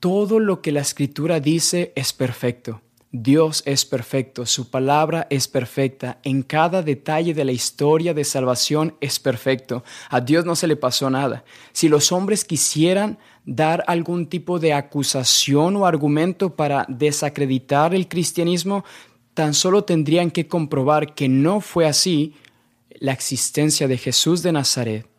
todo 0.03 0.41
lo 0.41 0.61
que 0.61 0.73
la 0.73 0.81
escritura 0.81 1.39
dice 1.39 1.93
es 1.95 2.11
perfecto. 2.11 2.81
Dios 3.13 3.63
es 3.65 3.85
perfecto, 3.85 4.45
su 4.45 4.69
palabra 4.69 5.27
es 5.29 5.47
perfecta, 5.47 6.19
en 6.23 6.43
cada 6.43 6.81
detalle 6.81 7.33
de 7.33 7.45
la 7.45 7.53
historia 7.53 8.13
de 8.13 8.25
salvación 8.25 8.97
es 8.99 9.17
perfecto. 9.17 9.85
A 10.09 10.19
Dios 10.19 10.43
no 10.43 10.57
se 10.57 10.67
le 10.67 10.75
pasó 10.75 11.09
nada. 11.09 11.45
Si 11.71 11.87
los 11.87 12.11
hombres 12.11 12.43
quisieran 12.43 13.17
dar 13.45 13.85
algún 13.87 14.27
tipo 14.27 14.59
de 14.59 14.73
acusación 14.73 15.77
o 15.77 15.85
argumento 15.85 16.53
para 16.53 16.85
desacreditar 16.89 17.95
el 17.95 18.09
cristianismo, 18.09 18.83
tan 19.33 19.53
solo 19.53 19.85
tendrían 19.85 20.31
que 20.31 20.49
comprobar 20.49 21.15
que 21.15 21.29
no 21.29 21.61
fue 21.61 21.87
así 21.87 22.35
la 22.89 23.13
existencia 23.13 23.87
de 23.87 23.97
Jesús 23.97 24.43
de 24.43 24.51
Nazaret 24.51 25.12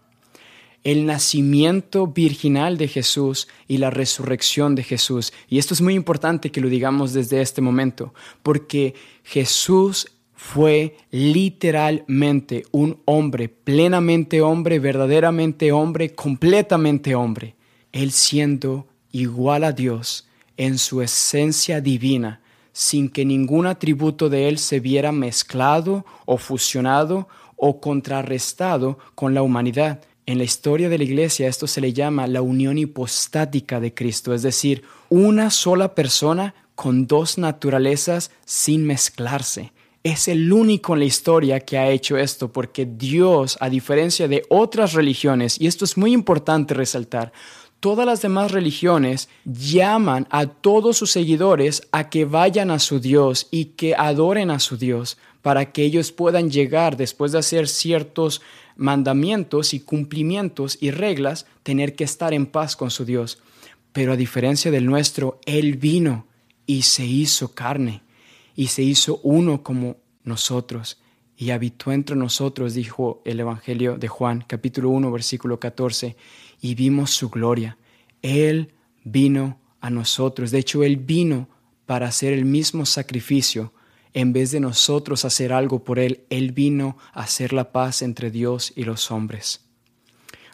el 0.84 1.06
nacimiento 1.06 2.06
virginal 2.06 2.76
de 2.76 2.88
Jesús 2.88 3.48
y 3.66 3.78
la 3.78 3.90
resurrección 3.90 4.74
de 4.74 4.82
Jesús. 4.82 5.32
Y 5.48 5.58
esto 5.58 5.72
es 5.72 5.80
muy 5.80 5.94
importante 5.94 6.52
que 6.52 6.60
lo 6.60 6.68
digamos 6.68 7.14
desde 7.14 7.40
este 7.40 7.62
momento, 7.62 8.12
porque 8.42 8.94
Jesús 9.24 10.12
fue 10.34 10.98
literalmente 11.10 12.64
un 12.70 13.00
hombre, 13.06 13.48
plenamente 13.48 14.42
hombre, 14.42 14.78
verdaderamente 14.78 15.72
hombre, 15.72 16.14
completamente 16.14 17.14
hombre. 17.14 17.56
Él 17.92 18.12
siendo 18.12 18.86
igual 19.10 19.64
a 19.64 19.72
Dios 19.72 20.28
en 20.58 20.76
su 20.78 21.00
esencia 21.00 21.80
divina, 21.80 22.42
sin 22.72 23.08
que 23.08 23.24
ningún 23.24 23.66
atributo 23.66 24.28
de 24.28 24.48
Él 24.48 24.58
se 24.58 24.80
viera 24.80 25.12
mezclado 25.12 26.04
o 26.26 26.36
fusionado 26.36 27.26
o 27.56 27.80
contrarrestado 27.80 28.98
con 29.14 29.32
la 29.32 29.42
humanidad 29.42 30.02
en 30.26 30.38
la 30.38 30.44
historia 30.44 30.88
de 30.88 30.98
la 30.98 31.04
iglesia 31.04 31.48
esto 31.48 31.66
se 31.66 31.80
le 31.80 31.92
llama 31.92 32.26
la 32.26 32.42
unión 32.42 32.78
hipostática 32.78 33.80
de 33.80 33.92
Cristo, 33.92 34.34
es 34.34 34.42
decir, 34.42 34.82
una 35.10 35.50
sola 35.50 35.94
persona 35.94 36.54
con 36.74 37.06
dos 37.06 37.38
naturalezas 37.38 38.30
sin 38.44 38.84
mezclarse. 38.84 39.72
Es 40.02 40.28
el 40.28 40.52
único 40.52 40.94
en 40.94 41.00
la 41.00 41.04
historia 41.06 41.60
que 41.60 41.78
ha 41.78 41.88
hecho 41.88 42.16
esto 42.16 42.52
porque 42.52 42.86
Dios, 42.86 43.56
a 43.60 43.70
diferencia 43.70 44.28
de 44.28 44.44
otras 44.48 44.92
religiones, 44.92 45.60
y 45.60 45.66
esto 45.66 45.84
es 45.84 45.96
muy 45.96 46.12
importante 46.12 46.74
resaltar, 46.74 47.32
todas 47.80 48.06
las 48.06 48.22
demás 48.22 48.50
religiones 48.50 49.28
llaman 49.44 50.26
a 50.30 50.46
todos 50.46 50.96
sus 50.96 51.10
seguidores 51.10 51.86
a 51.92 52.08
que 52.08 52.24
vayan 52.24 52.70
a 52.70 52.78
su 52.78 52.98
Dios 52.98 53.46
y 53.50 53.66
que 53.76 53.94
adoren 53.94 54.50
a 54.50 54.58
su 54.58 54.76
Dios 54.76 55.18
para 55.42 55.72
que 55.72 55.84
ellos 55.84 56.10
puedan 56.10 56.50
llegar 56.50 56.96
después 56.96 57.32
de 57.32 57.38
hacer 57.38 57.68
ciertos 57.68 58.40
mandamientos 58.76 59.74
y 59.74 59.80
cumplimientos 59.80 60.78
y 60.80 60.90
reglas, 60.90 61.46
tener 61.62 61.94
que 61.94 62.04
estar 62.04 62.34
en 62.34 62.46
paz 62.46 62.76
con 62.76 62.90
su 62.90 63.04
Dios. 63.04 63.38
Pero 63.92 64.12
a 64.12 64.16
diferencia 64.16 64.70
del 64.70 64.86
nuestro, 64.86 65.40
Él 65.46 65.76
vino 65.76 66.26
y 66.66 66.82
se 66.82 67.04
hizo 67.04 67.54
carne 67.54 68.02
y 68.56 68.68
se 68.68 68.82
hizo 68.82 69.20
uno 69.22 69.62
como 69.62 69.96
nosotros 70.24 70.98
y 71.36 71.50
habitó 71.50 71.92
entre 71.92 72.16
nosotros, 72.16 72.74
dijo 72.74 73.20
el 73.24 73.40
Evangelio 73.40 73.96
de 73.98 74.08
Juan, 74.08 74.44
capítulo 74.46 74.90
1, 74.90 75.10
versículo 75.10 75.58
14, 75.58 76.16
y 76.60 76.74
vimos 76.74 77.10
su 77.10 77.28
gloria. 77.28 77.76
Él 78.22 78.72
vino 79.02 79.58
a 79.80 79.90
nosotros. 79.90 80.50
De 80.50 80.58
hecho, 80.58 80.84
Él 80.84 80.96
vino 80.96 81.48
para 81.86 82.06
hacer 82.06 82.32
el 82.32 82.44
mismo 82.44 82.86
sacrificio 82.86 83.72
en 84.14 84.32
vez 84.32 84.52
de 84.52 84.60
nosotros 84.60 85.24
hacer 85.24 85.52
algo 85.52 85.84
por 85.84 85.98
Él, 85.98 86.24
Él 86.30 86.52
vino 86.52 86.96
a 87.12 87.24
hacer 87.24 87.52
la 87.52 87.72
paz 87.72 88.00
entre 88.00 88.30
Dios 88.30 88.72
y 88.74 88.84
los 88.84 89.10
hombres. 89.10 89.60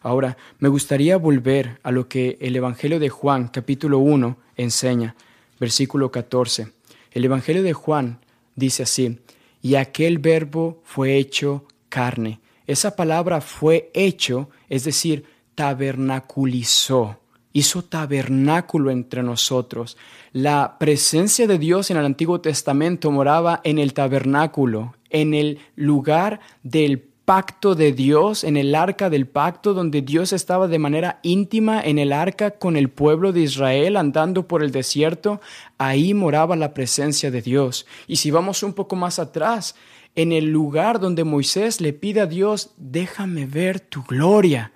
Ahora, 0.02 0.38
me 0.59 0.71
gustaría 0.71 1.19
volver 1.19 1.79
a 1.83 1.93
lo 1.93 2.09
que 2.09 2.38
el 2.40 2.57
Evangelio 2.57 2.99
de 2.99 3.11
Juan, 3.11 3.49
capítulo 3.49 3.99
1, 3.99 4.38
enseña, 4.57 5.14
versículo 5.61 6.11
14. 6.11 6.73
El 7.12 7.25
Evangelio 7.25 7.62
de 7.62 7.75
Juan 7.75 8.21
dice 8.57 8.85
así, 8.85 9.21
y 9.61 9.75
aquel 9.75 10.19
verbo 10.19 10.81
fue 10.85 11.17
hecho 11.17 11.67
carne. 11.90 12.40
Esa 12.67 12.97
palabra 12.97 13.43
fue 13.43 13.90
hecho, 13.93 14.49
es 14.71 14.85
decir, 14.85 15.26
tabernaculizó, 15.55 17.19
hizo 17.52 17.83
tabernáculo 17.83 18.90
entre 18.90 19.23
nosotros. 19.23 19.97
La 20.33 20.76
presencia 20.78 21.47
de 21.47 21.59
Dios 21.59 21.90
en 21.90 21.97
el 21.97 22.04
Antiguo 22.04 22.40
Testamento 22.40 23.11
moraba 23.11 23.61
en 23.64 23.78
el 23.78 23.92
tabernáculo, 23.92 24.95
en 25.11 25.35
el 25.35 25.59
lugar 25.75 26.40
del 26.62 27.11
pacto 27.30 27.76
de 27.76 27.92
Dios, 27.92 28.42
en 28.42 28.57
el 28.57 28.75
arca 28.75 29.09
del 29.09 29.26
pacto, 29.26 29.73
donde 29.73 30.02
Dios 30.02 30.33
estaba 30.33 30.66
de 30.66 30.80
manera 30.80 31.21
íntima 31.23 31.80
en 31.80 32.00
el 32.00 32.12
arca 32.12 32.52
con 32.52 32.76
el 32.76 32.88
pueblo 32.88 33.33
de 33.33 33.42
Israel 33.42 33.97
andando 33.97 34.49
por 34.49 34.64
el 34.64 34.73
desierto, 34.73 35.40
ahí 35.78 36.12
moraba 36.12 36.57
la 36.57 36.75
presencia 36.75 37.30
de 37.30 37.40
Dios. 37.40 37.87
Y 38.09 38.16
si 38.16 38.33
vamos 38.33 38.64
un 38.64 38.73
poco 38.73 38.97
más 38.97 39.21
atrás, 39.21 39.76
en 40.16 40.33
el 40.33 40.47
lugar 40.47 40.99
donde 40.99 41.23
Moisés 41.23 41.80
le 41.80 41.92
pide 41.92 42.21
a 42.21 42.26
Dios, 42.26 42.71
déjame 42.76 43.47
ver 43.47 43.78
tu 43.78 44.02
gloria. 44.02 44.73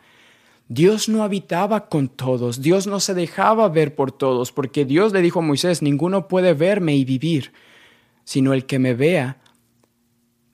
Dios 0.68 1.08
no 1.08 1.22
habitaba 1.22 1.88
con 1.88 2.08
todos, 2.08 2.62
Dios 2.62 2.86
no 2.86 2.98
se 3.00 3.14
dejaba 3.14 3.68
ver 3.68 3.94
por 3.94 4.12
todos, 4.12 4.50
porque 4.50 4.84
Dios 4.84 5.12
le 5.12 5.20
dijo 5.20 5.40
a 5.40 5.42
Moisés, 5.42 5.82
ninguno 5.82 6.26
puede 6.26 6.54
verme 6.54 6.96
y 6.96 7.04
vivir, 7.04 7.52
sino 8.24 8.54
el 8.54 8.64
que 8.64 8.78
me 8.78 8.94
vea 8.94 9.40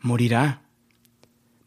morirá. 0.00 0.62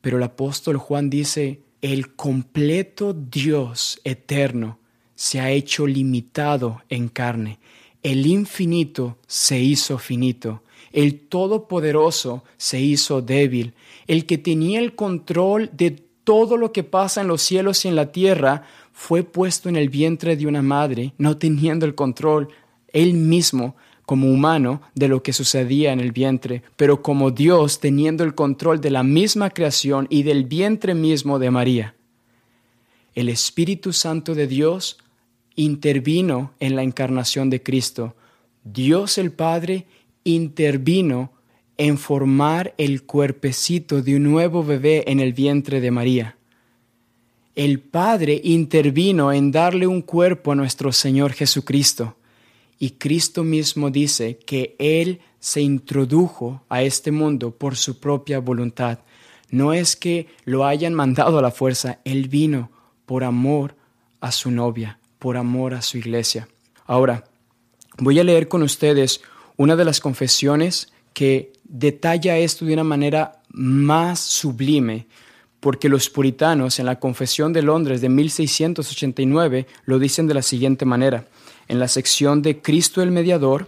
Pero 0.01 0.17
el 0.17 0.23
apóstol 0.23 0.77
Juan 0.77 1.09
dice, 1.09 1.61
el 1.81 2.15
completo 2.15 3.13
Dios 3.13 4.01
eterno 4.03 4.79
se 5.15 5.39
ha 5.39 5.51
hecho 5.51 5.87
limitado 5.87 6.81
en 6.89 7.07
carne. 7.07 7.59
El 8.01 8.25
infinito 8.25 9.17
se 9.27 9.59
hizo 9.61 9.97
finito. 9.97 10.63
El 10.91 11.21
todopoderoso 11.21 12.43
se 12.57 12.81
hizo 12.81 13.21
débil. 13.21 13.73
El 14.07 14.25
que 14.25 14.37
tenía 14.37 14.79
el 14.79 14.95
control 14.95 15.69
de 15.73 15.91
todo 16.23 16.57
lo 16.57 16.71
que 16.71 16.83
pasa 16.83 17.21
en 17.21 17.27
los 17.27 17.41
cielos 17.41 17.85
y 17.85 17.87
en 17.87 17.95
la 17.95 18.11
tierra 18.11 18.63
fue 18.91 19.23
puesto 19.23 19.69
en 19.69 19.75
el 19.75 19.89
vientre 19.89 20.35
de 20.35 20.47
una 20.47 20.61
madre, 20.61 21.13
no 21.17 21.37
teniendo 21.37 21.85
el 21.85 21.95
control 21.95 22.49
él 22.93 23.13
mismo 23.13 23.75
como 24.05 24.29
humano 24.29 24.81
de 24.95 25.07
lo 25.07 25.23
que 25.23 25.33
sucedía 25.33 25.93
en 25.93 25.99
el 25.99 26.11
vientre, 26.11 26.61
pero 26.75 27.01
como 27.01 27.31
Dios 27.31 27.79
teniendo 27.79 28.23
el 28.23 28.35
control 28.35 28.81
de 28.81 28.91
la 28.91 29.03
misma 29.03 29.49
creación 29.49 30.07
y 30.09 30.23
del 30.23 30.45
vientre 30.45 30.93
mismo 30.93 31.39
de 31.39 31.51
María. 31.51 31.95
El 33.15 33.29
Espíritu 33.29 33.93
Santo 33.93 34.35
de 34.35 34.47
Dios 34.47 34.97
intervino 35.55 36.53
en 36.59 36.75
la 36.75 36.83
encarnación 36.83 37.49
de 37.49 37.61
Cristo. 37.61 38.15
Dios 38.63 39.17
el 39.17 39.31
Padre 39.31 39.85
intervino 40.23 41.31
en 41.77 41.97
formar 41.97 42.73
el 42.77 43.03
cuerpecito 43.03 44.01
de 44.01 44.15
un 44.15 44.23
nuevo 44.23 44.63
bebé 44.63 45.03
en 45.07 45.19
el 45.19 45.33
vientre 45.33 45.81
de 45.81 45.91
María. 45.91 46.37
El 47.55 47.79
Padre 47.79 48.41
intervino 48.43 49.31
en 49.31 49.51
darle 49.51 49.85
un 49.85 50.01
cuerpo 50.01 50.51
a 50.51 50.55
nuestro 50.55 50.91
Señor 50.91 51.33
Jesucristo. 51.33 52.15
Y 52.79 52.91
Cristo 52.91 53.43
mismo 53.43 53.91
dice 53.91 54.39
que 54.45 54.75
Él 54.79 55.21
se 55.39 55.61
introdujo 55.61 56.63
a 56.69 56.81
este 56.81 57.11
mundo 57.11 57.51
por 57.51 57.75
su 57.75 57.99
propia 57.99 58.39
voluntad. 58.39 58.99
No 59.49 59.73
es 59.73 59.95
que 59.95 60.27
lo 60.45 60.65
hayan 60.65 60.93
mandado 60.93 61.37
a 61.37 61.41
la 61.41 61.51
fuerza, 61.51 61.99
Él 62.05 62.27
vino 62.27 62.71
por 63.05 63.23
amor 63.23 63.75
a 64.19 64.31
su 64.31 64.49
novia, 64.49 64.99
por 65.19 65.37
amor 65.37 65.75
a 65.75 65.81
su 65.81 65.97
iglesia. 65.97 66.47
Ahora, 66.85 67.25
voy 67.99 68.19
a 68.19 68.23
leer 68.23 68.47
con 68.47 68.63
ustedes 68.63 69.21
una 69.57 69.75
de 69.75 69.85
las 69.85 69.99
confesiones 69.99 70.91
que 71.13 71.53
detalla 71.73 72.37
esto 72.37 72.65
de 72.65 72.73
una 72.73 72.83
manera 72.83 73.41
más 73.49 74.19
sublime, 74.19 75.07
porque 75.59 75.89
los 75.89 76.09
puritanos 76.09 76.77
en 76.77 76.85
la 76.85 76.99
Confesión 76.99 77.51
de 77.51 77.63
Londres 77.63 77.99
de 77.99 78.09
1689 78.09 79.65
lo 79.85 79.97
dicen 79.97 80.27
de 80.27 80.35
la 80.35 80.43
siguiente 80.43 80.85
manera 80.85 81.25
en 81.67 81.79
la 81.79 81.87
sección 81.87 82.41
de 82.41 82.61
Cristo 82.61 83.01
el 83.01 83.11
Mediador, 83.11 83.67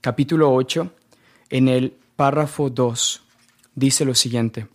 capítulo 0.00 0.52
8, 0.52 0.90
en 1.48 1.68
el 1.68 1.94
párrafo 2.16 2.68
2, 2.68 3.22
dice 3.74 4.04
lo 4.04 4.14
siguiente. 4.14 4.66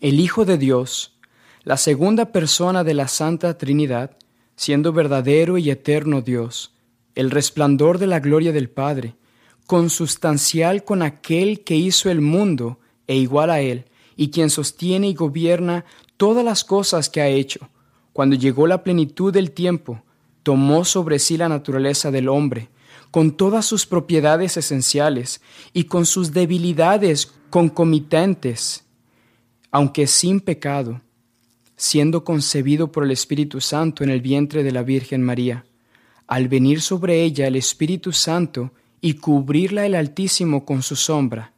El 0.00 0.20
Hijo 0.20 0.44
de 0.44 0.58
Dios, 0.58 1.16
la 1.62 1.78
segunda 1.78 2.26
persona 2.26 2.84
de 2.84 2.94
la 2.94 3.08
Santa 3.08 3.56
Trinidad, 3.56 4.18
siendo 4.56 4.92
verdadero 4.92 5.56
y 5.56 5.70
eterno 5.70 6.20
Dios, 6.20 6.74
el 7.14 7.30
resplandor 7.30 7.98
de 7.98 8.08
la 8.08 8.20
gloria 8.20 8.52
del 8.52 8.68
Padre, 8.68 9.14
consustancial 9.66 10.84
con 10.84 11.02
aquel 11.02 11.64
que 11.64 11.76
hizo 11.76 12.10
el 12.10 12.20
mundo 12.20 12.78
e 13.06 13.16
igual 13.16 13.50
a 13.50 13.60
él, 13.60 13.86
y 14.16 14.30
quien 14.30 14.50
sostiene 14.50 15.08
y 15.08 15.14
gobierna 15.14 15.84
todas 16.16 16.44
las 16.44 16.64
cosas 16.64 17.08
que 17.08 17.20
ha 17.20 17.28
hecho, 17.28 17.68
cuando 18.12 18.36
llegó 18.36 18.66
la 18.66 18.82
plenitud 18.82 19.32
del 19.32 19.50
tiempo, 19.50 20.02
tomó 20.42 20.84
sobre 20.84 21.18
sí 21.18 21.36
la 21.36 21.48
naturaleza 21.48 22.10
del 22.10 22.28
hombre, 22.28 22.68
con 23.10 23.36
todas 23.36 23.64
sus 23.64 23.86
propiedades 23.86 24.56
esenciales 24.56 25.40
y 25.72 25.84
con 25.84 26.06
sus 26.06 26.32
debilidades 26.32 27.32
concomitantes, 27.50 28.84
aunque 29.70 30.06
sin 30.06 30.40
pecado, 30.40 31.00
siendo 31.76 32.24
concebido 32.24 32.92
por 32.92 33.04
el 33.04 33.10
Espíritu 33.10 33.60
Santo 33.60 34.04
en 34.04 34.10
el 34.10 34.20
vientre 34.20 34.62
de 34.62 34.72
la 34.72 34.82
Virgen 34.82 35.22
María. 35.22 35.64
Al 36.26 36.48
venir 36.48 36.80
sobre 36.80 37.22
ella 37.22 37.46
el 37.46 37.56
Espíritu 37.56 38.12
Santo 38.12 38.72
y 39.04 39.14
cubrirla 39.14 39.84
el 39.84 39.94
Altísimo 39.94 40.64
con 40.64 40.82
su 40.82 40.96
sombra, 40.96 41.52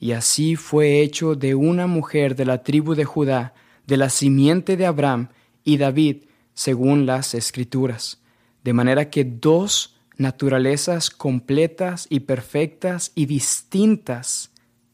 y 0.00 0.12
así 0.12 0.56
fue 0.56 1.00
hecho 1.02 1.34
de 1.34 1.54
una 1.54 1.86
mujer 1.86 2.36
de 2.36 2.46
la 2.46 2.62
tribu 2.62 2.94
de 2.94 3.04
Judá, 3.04 3.52
de 3.86 3.96
la 3.96 4.08
simiente 4.08 4.76
de 4.76 4.86
Abraham 4.86 5.28
y 5.62 5.76
David, 5.76 6.24
según 6.54 7.04
las 7.04 7.34
Escrituras 7.34 8.20
de 8.66 8.72
manera 8.72 9.10
que 9.10 9.22
dos 9.22 9.94
naturalezas 10.16 11.10
completas 11.10 12.08
y 12.10 12.18
perfectas 12.18 13.12
y 13.14 13.26
distintas 13.26 14.50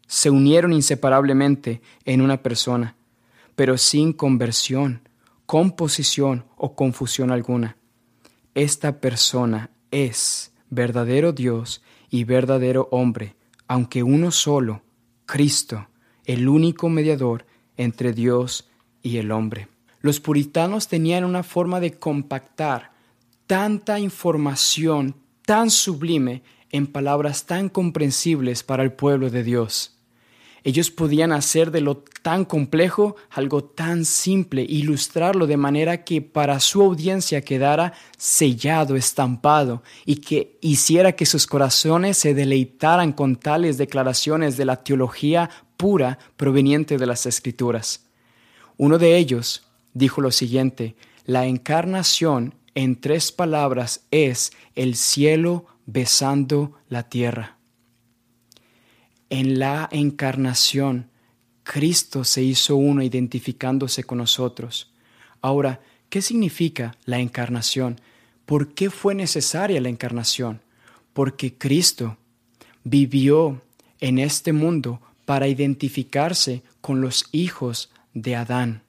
se 0.06 0.28
unieron 0.28 0.74
inseparablemente 0.74 1.80
en 2.04 2.20
una 2.20 2.42
persona, 2.42 2.96
pero 3.56 3.78
sin 3.78 4.12
conversión, 4.12 5.08
composición 5.46 6.44
o 6.58 6.74
confusión 6.74 7.30
alguna. 7.30 7.78
Esta 8.54 9.00
persona 9.00 9.70
es 9.90 10.52
verdadero 10.68 11.32
Dios 11.32 11.80
y 12.12 12.24
verdadero 12.24 12.88
hombre, 12.92 13.34
aunque 13.66 14.02
uno 14.02 14.30
solo, 14.30 14.82
Cristo, 15.24 15.88
el 16.26 16.46
único 16.46 16.90
mediador 16.90 17.46
entre 17.78 18.12
Dios 18.12 18.68
y 19.02 19.16
el 19.16 19.32
hombre. 19.32 19.68
Los 20.02 20.20
puritanos 20.20 20.88
tenían 20.88 21.24
una 21.24 21.42
forma 21.42 21.80
de 21.80 21.98
compactar 21.98 22.92
tanta 23.46 23.98
información 23.98 25.16
tan 25.46 25.70
sublime 25.70 26.42
en 26.70 26.86
palabras 26.86 27.46
tan 27.46 27.70
comprensibles 27.70 28.62
para 28.62 28.82
el 28.82 28.92
pueblo 28.92 29.30
de 29.30 29.42
Dios. 29.42 29.96
Ellos 30.64 30.90
podían 30.90 31.32
hacer 31.32 31.70
de 31.72 31.80
lo 31.80 31.96
tan 32.22 32.44
complejo 32.44 33.16
algo 33.30 33.64
tan 33.64 34.04
simple, 34.04 34.62
ilustrarlo 34.62 35.46
de 35.46 35.56
manera 35.56 36.04
que 36.04 36.22
para 36.22 36.60
su 36.60 36.82
audiencia 36.82 37.40
quedara 37.40 37.94
sellado, 38.16 38.94
estampado, 38.94 39.82
y 40.06 40.16
que 40.16 40.58
hiciera 40.60 41.12
que 41.12 41.26
sus 41.26 41.46
corazones 41.46 42.16
se 42.16 42.34
deleitaran 42.34 43.12
con 43.12 43.36
tales 43.36 43.76
declaraciones 43.76 44.56
de 44.56 44.64
la 44.64 44.84
teología 44.84 45.50
pura 45.76 46.18
proveniente 46.36 46.96
de 46.96 47.06
las 47.06 47.26
Escrituras. 47.26 48.06
Uno 48.76 48.98
de 48.98 49.16
ellos 49.16 49.64
dijo 49.94 50.20
lo 50.20 50.30
siguiente, 50.30 50.94
la 51.24 51.46
encarnación 51.46 52.54
en 52.74 53.00
tres 53.00 53.32
palabras 53.32 54.02
es 54.10 54.52
el 54.74 54.94
cielo 54.94 55.66
besando 55.86 56.78
la 56.88 57.08
tierra. 57.08 57.58
En 59.34 59.58
la 59.58 59.88
encarnación, 59.90 61.08
Cristo 61.62 62.22
se 62.22 62.42
hizo 62.42 62.76
uno 62.76 63.02
identificándose 63.02 64.04
con 64.04 64.18
nosotros. 64.18 64.92
Ahora, 65.40 65.80
¿qué 66.10 66.20
significa 66.20 66.98
la 67.06 67.18
encarnación? 67.18 67.98
¿Por 68.44 68.74
qué 68.74 68.90
fue 68.90 69.14
necesaria 69.14 69.80
la 69.80 69.88
encarnación? 69.88 70.60
Porque 71.14 71.54
Cristo 71.54 72.18
vivió 72.84 73.62
en 74.00 74.18
este 74.18 74.52
mundo 74.52 75.00
para 75.24 75.48
identificarse 75.48 76.62
con 76.82 77.00
los 77.00 77.24
hijos 77.32 77.90
de 78.12 78.36
Adán. 78.36 78.82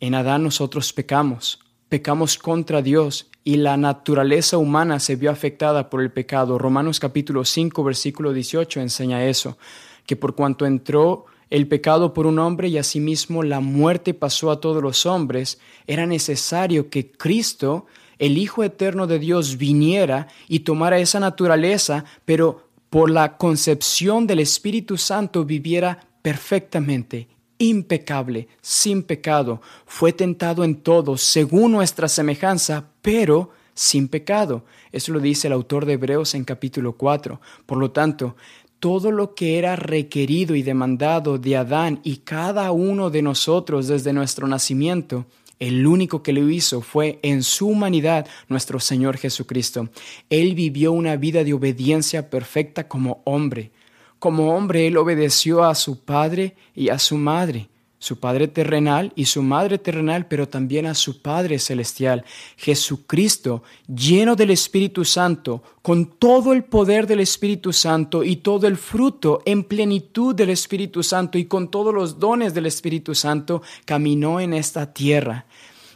En 0.00 0.14
Adán 0.14 0.44
nosotros 0.44 0.94
pecamos, 0.94 1.60
pecamos 1.90 2.38
contra 2.38 2.80
Dios 2.80 3.26
y 3.48 3.56
la 3.56 3.78
naturaleza 3.78 4.58
humana 4.58 5.00
se 5.00 5.16
vio 5.16 5.30
afectada 5.30 5.88
por 5.88 6.02
el 6.02 6.10
pecado. 6.10 6.58
Romanos 6.58 7.00
capítulo 7.00 7.46
5 7.46 7.82
versículo 7.82 8.34
18 8.34 8.78
enseña 8.78 9.24
eso, 9.24 9.56
que 10.04 10.16
por 10.16 10.34
cuanto 10.34 10.66
entró 10.66 11.24
el 11.48 11.66
pecado 11.66 12.12
por 12.12 12.26
un 12.26 12.40
hombre 12.40 12.68
y 12.68 12.76
asimismo 12.76 13.42
la 13.42 13.60
muerte 13.60 14.12
pasó 14.12 14.50
a 14.50 14.60
todos 14.60 14.82
los 14.82 15.06
hombres, 15.06 15.58
era 15.86 16.04
necesario 16.04 16.90
que 16.90 17.10
Cristo, 17.10 17.86
el 18.18 18.36
Hijo 18.36 18.64
Eterno 18.64 19.06
de 19.06 19.18
Dios, 19.18 19.56
viniera 19.56 20.28
y 20.46 20.58
tomara 20.58 20.98
esa 20.98 21.18
naturaleza, 21.18 22.04
pero 22.26 22.68
por 22.90 23.08
la 23.08 23.38
concepción 23.38 24.26
del 24.26 24.40
Espíritu 24.40 24.98
Santo 24.98 25.46
viviera 25.46 26.06
perfectamente, 26.20 27.28
impecable, 27.56 28.48
sin 28.60 29.02
pecado. 29.02 29.62
Fue 29.86 30.12
tentado 30.12 30.64
en 30.64 30.76
todo, 30.76 31.16
según 31.16 31.72
nuestra 31.72 32.08
semejanza, 32.08 32.90
pero 33.10 33.52
sin 33.72 34.06
pecado. 34.08 34.66
Eso 34.92 35.12
lo 35.14 35.20
dice 35.20 35.46
el 35.46 35.54
autor 35.54 35.86
de 35.86 35.94
Hebreos 35.94 36.34
en 36.34 36.44
capítulo 36.44 36.92
4. 36.92 37.40
Por 37.64 37.78
lo 37.78 37.90
tanto, 37.90 38.36
todo 38.80 39.10
lo 39.10 39.34
que 39.34 39.58
era 39.58 39.76
requerido 39.76 40.54
y 40.54 40.62
demandado 40.62 41.38
de 41.38 41.56
Adán 41.56 42.00
y 42.04 42.18
cada 42.18 42.70
uno 42.70 43.08
de 43.08 43.22
nosotros 43.22 43.88
desde 43.88 44.12
nuestro 44.12 44.46
nacimiento, 44.46 45.24
el 45.58 45.86
único 45.86 46.22
que 46.22 46.34
lo 46.34 46.50
hizo 46.50 46.82
fue 46.82 47.18
en 47.22 47.42
su 47.42 47.68
humanidad 47.68 48.26
nuestro 48.46 48.78
Señor 48.78 49.16
Jesucristo. 49.16 49.88
Él 50.28 50.54
vivió 50.54 50.92
una 50.92 51.16
vida 51.16 51.44
de 51.44 51.54
obediencia 51.54 52.28
perfecta 52.28 52.88
como 52.88 53.22
hombre. 53.24 53.70
Como 54.18 54.54
hombre, 54.54 54.86
Él 54.86 54.98
obedeció 54.98 55.64
a 55.64 55.74
su 55.74 56.04
padre 56.04 56.56
y 56.74 56.90
a 56.90 56.98
su 56.98 57.16
madre 57.16 57.70
su 57.98 58.20
Padre 58.20 58.48
terrenal 58.48 59.12
y 59.16 59.24
su 59.24 59.42
Madre 59.42 59.78
terrenal, 59.78 60.26
pero 60.26 60.48
también 60.48 60.86
a 60.86 60.94
su 60.94 61.20
Padre 61.20 61.58
celestial. 61.58 62.24
Jesucristo, 62.56 63.62
lleno 63.86 64.36
del 64.36 64.50
Espíritu 64.50 65.04
Santo, 65.04 65.62
con 65.82 66.06
todo 66.18 66.52
el 66.52 66.64
poder 66.64 67.06
del 67.06 67.20
Espíritu 67.20 67.72
Santo 67.72 68.22
y 68.22 68.36
todo 68.36 68.66
el 68.66 68.76
fruto 68.76 69.42
en 69.44 69.64
plenitud 69.64 70.34
del 70.34 70.50
Espíritu 70.50 71.02
Santo 71.02 71.38
y 71.38 71.46
con 71.46 71.70
todos 71.70 71.92
los 71.92 72.18
dones 72.18 72.54
del 72.54 72.66
Espíritu 72.66 73.14
Santo, 73.14 73.62
caminó 73.84 74.40
en 74.40 74.54
esta 74.54 74.92
tierra. 74.92 75.46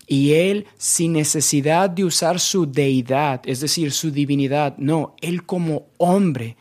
Y 0.06 0.32
él, 0.32 0.66
sin 0.76 1.12
necesidad 1.12 1.88
de 1.88 2.04
usar 2.04 2.40
su 2.40 2.66
deidad, 2.66 3.40
es 3.46 3.60
decir, 3.60 3.92
su 3.92 4.10
divinidad, 4.10 4.76
no, 4.76 5.14
él 5.20 5.46
como 5.46 5.86
hombre, 5.98 6.56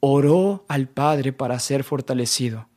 oró 0.00 0.66
al 0.68 0.88
Padre 0.88 1.32
para 1.32 1.58
ser 1.58 1.82
fortalecido. 1.82 2.68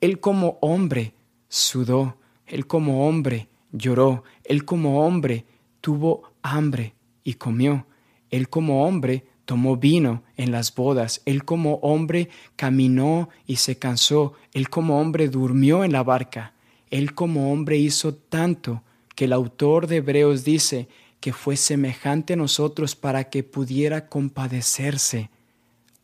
Él 0.00 0.20
como 0.20 0.56
hombre, 0.60 1.14
sudó, 1.50 2.16
él 2.46 2.66
como 2.66 3.06
hombre 3.06 3.48
lloró, 3.72 4.24
él 4.44 4.64
como 4.64 5.04
hombre 5.04 5.44
tuvo 5.82 6.32
hambre 6.42 6.94
y 7.22 7.34
comió, 7.34 7.86
él 8.30 8.48
como 8.48 8.86
hombre 8.86 9.26
tomó 9.44 9.76
vino 9.76 10.22
en 10.36 10.52
las 10.52 10.74
bodas, 10.74 11.22
él 11.26 11.44
como 11.44 11.74
hombre 11.82 12.30
caminó 12.56 13.28
y 13.46 13.56
se 13.56 13.78
cansó, 13.78 14.34
él 14.52 14.70
como 14.70 15.00
hombre 15.00 15.28
durmió 15.28 15.84
en 15.84 15.92
la 15.92 16.04
barca, 16.04 16.54
él 16.88 17.14
como 17.14 17.52
hombre 17.52 17.76
hizo 17.76 18.14
tanto 18.14 18.82
que 19.16 19.24
el 19.24 19.32
autor 19.32 19.88
de 19.88 19.96
Hebreos 19.96 20.44
dice 20.44 20.88
que 21.18 21.32
fue 21.32 21.56
semejante 21.56 22.34
a 22.34 22.36
nosotros 22.36 22.94
para 22.94 23.24
que 23.24 23.42
pudiera 23.42 24.08
compadecerse 24.08 25.30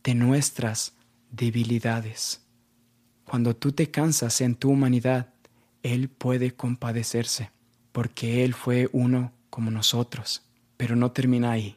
de 0.03 0.15
nuestras 0.15 0.95
debilidades. 1.31 2.43
Cuando 3.25 3.57
tú 3.57 3.73
te 3.73 3.91
cansas 3.91 4.41
en 4.41 4.55
tu 4.55 4.71
humanidad, 4.71 5.33
él 5.93 6.09
puede 6.09 6.53
compadecerse, 6.53 7.51
porque 7.93 8.45
Él 8.45 8.55
fue 8.55 8.89
uno 8.93 9.33
como 9.51 9.71
nosotros. 9.71 10.43
Pero 10.77 10.97
no 10.97 11.13
termina 11.13 11.53
ahí. 11.53 11.77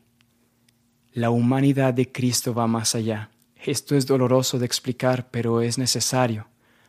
La 1.14 1.30
humanidad 1.30 1.94
de 1.94 2.12
Cristo 2.12 2.54
va 2.54 2.68
más 2.68 2.96
allá. 2.96 3.30
Esto 3.64 3.96
es 3.96 4.08
doloroso 4.08 4.58
de 4.60 4.66
explicar, 4.66 5.30
pero 5.32 5.62
es 5.62 5.78
necesario. 5.78 6.48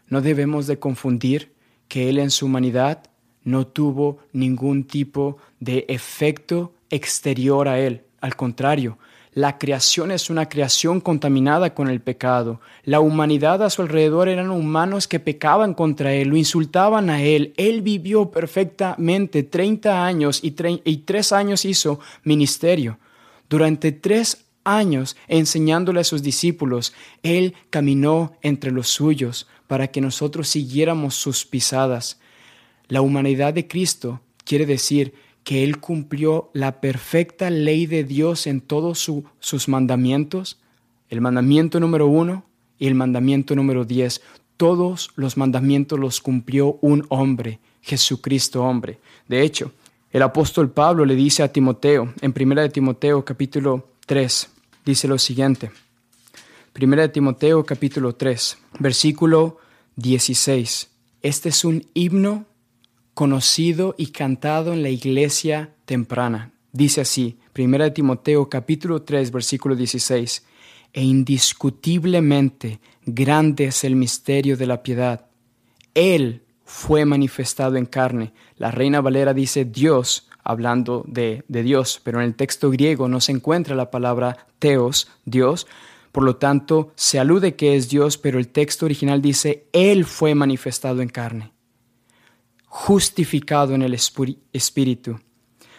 No 0.08 0.20
debemos 0.20 0.66
de 0.66 0.78
confundir 0.78 1.52
que 1.88 2.08
Él 2.08 2.18
en 2.18 2.30
su 2.30 2.46
humanidad 2.46 3.10
no 3.44 3.66
tuvo 3.66 4.18
ningún 4.32 4.84
tipo 4.84 5.38
de 5.58 5.84
efecto 5.88 6.74
exterior 6.90 7.68
a 7.68 7.78
Él. 7.78 8.04
Al 8.20 8.36
contrario, 8.36 8.98
la 9.32 9.58
creación 9.58 10.10
es 10.10 10.28
una 10.28 10.48
creación 10.48 11.00
contaminada 11.00 11.72
con 11.72 11.88
el 11.88 12.00
pecado. 12.00 12.60
La 12.84 12.98
humanidad 12.98 13.62
a 13.62 13.70
su 13.70 13.82
alrededor 13.82 14.28
eran 14.28 14.50
humanos 14.50 15.06
que 15.06 15.20
pecaban 15.20 15.74
contra 15.74 16.12
Él, 16.12 16.28
lo 16.28 16.36
insultaban 16.36 17.10
a 17.10 17.22
Él. 17.22 17.54
Él 17.56 17.82
vivió 17.82 18.30
perfectamente 18.30 19.44
30 19.44 20.04
años 20.04 20.40
y, 20.42 20.50
tres 20.50 21.32
años 21.32 21.64
hizo 21.64 22.00
ministerio. 22.24 22.98
Durante 23.48 23.92
tres 23.92 24.46
años 24.64 25.16
enseñándole 25.28 26.00
a 26.00 26.04
sus 26.04 26.22
discípulos, 26.22 26.92
Él 27.22 27.54
caminó 27.70 28.32
entre 28.42 28.72
los 28.72 28.88
suyos 28.88 29.46
para 29.68 29.88
que 29.88 30.00
nosotros 30.00 30.48
siguiéramos 30.48 31.14
sus 31.14 31.46
pisadas. 31.46 32.18
La 32.88 33.00
humanidad 33.00 33.54
de 33.54 33.68
Cristo 33.68 34.20
quiere 34.44 34.66
decir 34.66 35.14
que 35.50 35.64
Él 35.64 35.80
cumplió 35.80 36.48
la 36.52 36.80
perfecta 36.80 37.50
ley 37.50 37.86
de 37.86 38.04
Dios 38.04 38.46
en 38.46 38.60
todos 38.60 39.10
sus 39.40 39.68
mandamientos, 39.68 40.60
el 41.08 41.20
mandamiento 41.20 41.80
número 41.80 42.06
uno 42.06 42.44
y 42.78 42.86
el 42.86 42.94
mandamiento 42.94 43.56
número 43.56 43.84
diez. 43.84 44.22
Todos 44.56 45.10
los 45.16 45.36
mandamientos 45.36 45.98
los 45.98 46.20
cumplió 46.20 46.78
un 46.82 47.04
hombre, 47.08 47.58
Jesucristo 47.82 48.62
hombre. 48.62 49.00
De 49.26 49.42
hecho, 49.42 49.72
el 50.12 50.22
apóstol 50.22 50.70
Pablo 50.70 51.04
le 51.04 51.16
dice 51.16 51.42
a 51.42 51.52
Timoteo, 51.52 52.14
en 52.20 52.32
1 52.32 52.60
de 52.60 52.68
Timoteo 52.68 53.24
capítulo 53.24 53.88
3, 54.06 54.48
dice 54.84 55.08
lo 55.08 55.18
siguiente. 55.18 55.72
1 56.80 56.94
de 56.94 57.08
Timoteo 57.08 57.66
capítulo 57.66 58.14
3, 58.14 58.56
versículo 58.78 59.58
16. 59.96 60.90
Este 61.22 61.48
es 61.48 61.64
un 61.64 61.84
himno 61.92 62.46
conocido 63.14 63.94
y 63.98 64.08
cantado 64.08 64.72
en 64.72 64.82
la 64.82 64.88
iglesia 64.88 65.74
temprana. 65.84 66.52
Dice 66.72 67.00
así, 67.00 67.38
1 67.58 67.92
Timoteo 67.92 68.48
capítulo 68.48 69.02
3 69.02 69.32
versículo 69.32 69.74
16, 69.74 70.44
e 70.92 71.02
indiscutiblemente 71.02 72.80
grande 73.04 73.66
es 73.66 73.84
el 73.84 73.96
misterio 73.96 74.56
de 74.56 74.66
la 74.66 74.82
piedad. 74.82 75.26
Él 75.94 76.42
fue 76.64 77.04
manifestado 77.04 77.76
en 77.76 77.86
carne. 77.86 78.32
La 78.56 78.70
reina 78.70 79.00
Valera 79.00 79.34
dice 79.34 79.64
Dios, 79.64 80.28
hablando 80.44 81.04
de, 81.06 81.44
de 81.48 81.62
Dios, 81.62 82.00
pero 82.04 82.20
en 82.20 82.26
el 82.26 82.34
texto 82.34 82.70
griego 82.70 83.08
no 83.08 83.20
se 83.20 83.32
encuentra 83.32 83.74
la 83.74 83.90
palabra 83.90 84.46
teos, 84.58 85.08
Dios, 85.24 85.66
por 86.12 86.24
lo 86.24 86.36
tanto 86.36 86.92
se 86.94 87.18
alude 87.18 87.56
que 87.56 87.76
es 87.76 87.88
Dios, 87.88 88.18
pero 88.18 88.38
el 88.38 88.48
texto 88.48 88.86
original 88.86 89.20
dice 89.20 89.66
Él 89.72 90.04
fue 90.04 90.34
manifestado 90.34 91.02
en 91.02 91.08
carne 91.08 91.52
justificado 92.72 93.74
en 93.74 93.82
el 93.82 93.94
Espíritu, 93.94 95.18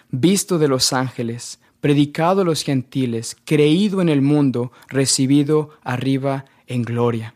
visto 0.10 0.60
de 0.60 0.68
los 0.68 0.92
ángeles, 0.92 1.62
predicado 1.80 2.42
a 2.42 2.44
los 2.44 2.64
gentiles, 2.64 3.38
creído 3.46 4.02
en 4.02 4.10
el 4.10 4.22
mundo, 4.22 4.74
recibido 4.90 5.70
arriba 5.84 6.44
en 6.68 6.82
gloria. 6.84 7.34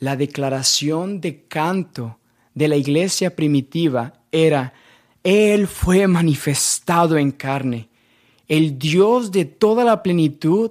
La 0.00 0.16
declaración 0.16 1.20
de 1.20 1.44
canto 1.44 2.18
de 2.54 2.68
la 2.68 2.76
iglesia 2.76 3.36
primitiva 3.36 4.14
era, 4.32 4.72
Él 5.22 5.66
fue 5.66 6.06
manifestado 6.08 7.18
en 7.18 7.32
carne. 7.32 7.90
El 8.48 8.78
Dios 8.78 9.30
de 9.30 9.44
toda 9.44 9.84
la 9.84 10.02
plenitud 10.02 10.70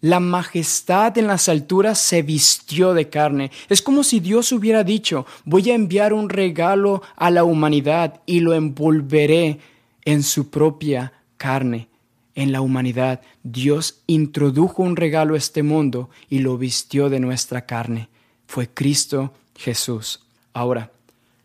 la 0.00 0.20
majestad 0.20 1.18
en 1.18 1.26
las 1.26 1.48
alturas 1.48 1.98
se 1.98 2.22
vistió 2.22 2.94
de 2.94 3.08
carne. 3.08 3.50
Es 3.68 3.82
como 3.82 4.04
si 4.04 4.20
Dios 4.20 4.52
hubiera 4.52 4.84
dicho, 4.84 5.26
voy 5.44 5.70
a 5.70 5.74
enviar 5.74 6.12
un 6.12 6.28
regalo 6.28 7.02
a 7.16 7.30
la 7.30 7.44
humanidad 7.44 8.20
y 8.26 8.40
lo 8.40 8.54
envolveré 8.54 9.58
en 10.04 10.22
su 10.22 10.50
propia 10.50 11.12
carne. 11.36 11.88
En 12.34 12.52
la 12.52 12.60
humanidad, 12.60 13.20
Dios 13.42 14.02
introdujo 14.06 14.84
un 14.84 14.94
regalo 14.94 15.34
a 15.34 15.38
este 15.38 15.64
mundo 15.64 16.08
y 16.30 16.38
lo 16.38 16.56
vistió 16.56 17.08
de 17.08 17.18
nuestra 17.18 17.66
carne. 17.66 18.08
Fue 18.46 18.68
Cristo 18.68 19.32
Jesús. 19.56 20.20
Ahora, 20.52 20.92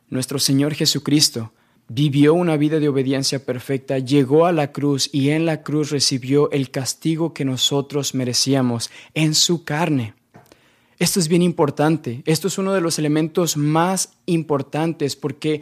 nuestro 0.10 0.38
Señor 0.38 0.76
Jesucristo 0.76 1.52
vivió 1.94 2.34
una 2.34 2.58
vida 2.58 2.80
de 2.80 2.90
obediencia 2.90 3.46
perfecta, 3.46 4.00
llegó 4.00 4.48
a 4.48 4.52
la 4.52 4.72
cruz 4.72 5.10
y 5.14 5.30
en 5.30 5.46
la 5.46 5.62
cruz 5.62 5.92
recibió 5.92 6.50
el 6.50 6.72
castigo 6.72 7.36
que 7.36 7.46
nosotros 7.46 8.16
merecíamos 8.16 8.90
en 9.14 9.36
su 9.36 9.64
carne. 9.64 10.16
Esto 10.98 11.20
es 11.20 11.28
bien 11.28 11.44
importante, 11.44 12.24
esto 12.26 12.48
es 12.48 12.58
uno 12.58 12.74
de 12.74 12.82
los 12.82 12.98
elementos 12.98 13.58
más 13.58 14.14
importantes 14.26 15.16
porque 15.16 15.62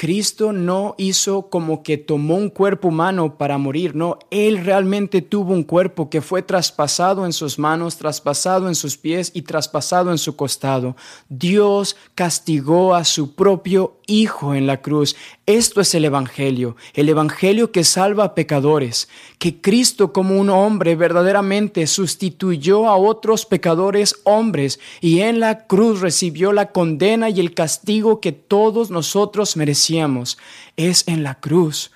Cristo 0.00 0.52
no 0.52 0.94
hizo 0.96 1.50
como 1.50 1.82
que 1.82 1.98
tomó 1.98 2.36
un 2.36 2.48
cuerpo 2.48 2.88
humano 2.88 3.36
para 3.36 3.58
morir, 3.58 3.94
no, 3.94 4.18
Él 4.30 4.64
realmente 4.64 5.20
tuvo 5.20 5.52
un 5.52 5.62
cuerpo 5.62 6.08
que 6.08 6.22
fue 6.22 6.42
traspasado 6.42 7.26
en 7.26 7.34
sus 7.34 7.58
manos, 7.58 7.96
traspasado 7.96 8.68
en 8.68 8.74
sus 8.74 8.96
pies 8.96 9.30
y 9.34 9.42
traspasado 9.42 10.10
en 10.10 10.16
su 10.16 10.36
costado. 10.36 10.96
Dios 11.28 11.96
castigó 12.14 12.94
a 12.94 13.04
su 13.04 13.34
propio 13.34 13.99
Hijo 14.10 14.54
en 14.54 14.66
la 14.66 14.82
cruz. 14.82 15.14
Esto 15.46 15.80
es 15.80 15.94
el 15.94 16.04
Evangelio, 16.04 16.76
el 16.94 17.08
Evangelio 17.08 17.70
que 17.70 17.84
salva 17.84 18.24
a 18.24 18.34
pecadores, 18.34 19.08
que 19.38 19.60
Cristo 19.60 20.12
como 20.12 20.36
un 20.36 20.50
hombre 20.50 20.96
verdaderamente 20.96 21.86
sustituyó 21.86 22.88
a 22.88 22.96
otros 22.96 23.46
pecadores 23.46 24.16
hombres 24.24 24.80
y 25.00 25.20
en 25.20 25.38
la 25.38 25.66
cruz 25.66 26.00
recibió 26.00 26.52
la 26.52 26.72
condena 26.72 27.30
y 27.30 27.38
el 27.38 27.54
castigo 27.54 28.20
que 28.20 28.32
todos 28.32 28.90
nosotros 28.90 29.56
merecíamos. 29.56 30.38
Es 30.76 31.06
en 31.06 31.22
la 31.22 31.36
cruz 31.36 31.92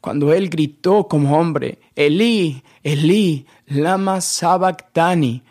cuando 0.00 0.32
él 0.32 0.48
gritó 0.48 1.08
como 1.08 1.36
hombre, 1.36 1.80
Elí, 1.96 2.62
Elí, 2.82 3.46
lama 3.66 4.20
sabactani. 4.20 5.42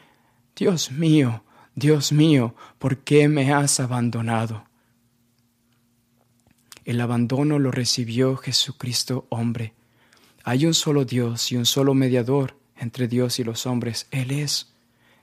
Dios 0.56 0.92
mío, 0.92 1.44
Dios 1.76 2.12
mío, 2.12 2.56
¿por 2.80 3.00
qué 3.00 3.28
me 3.28 3.54
has 3.54 3.80
abandonado? 3.80 4.67
El 6.88 7.02
abandono 7.02 7.60
lo 7.60 7.70
recibió 7.70 8.38
Jesucristo 8.38 9.28
hombre. 9.28 9.74
Hay 10.46 10.66
un 10.66 10.74
solo 10.74 11.04
Dios 11.04 11.52
y 11.52 11.58
un 11.58 11.66
solo 11.66 11.94
mediador 11.94 12.58
entre 12.78 13.10
Dios 13.10 13.40
y 13.40 13.44
los 13.44 13.66
hombres. 13.66 14.08
Él 14.10 14.32
es, 14.32 14.74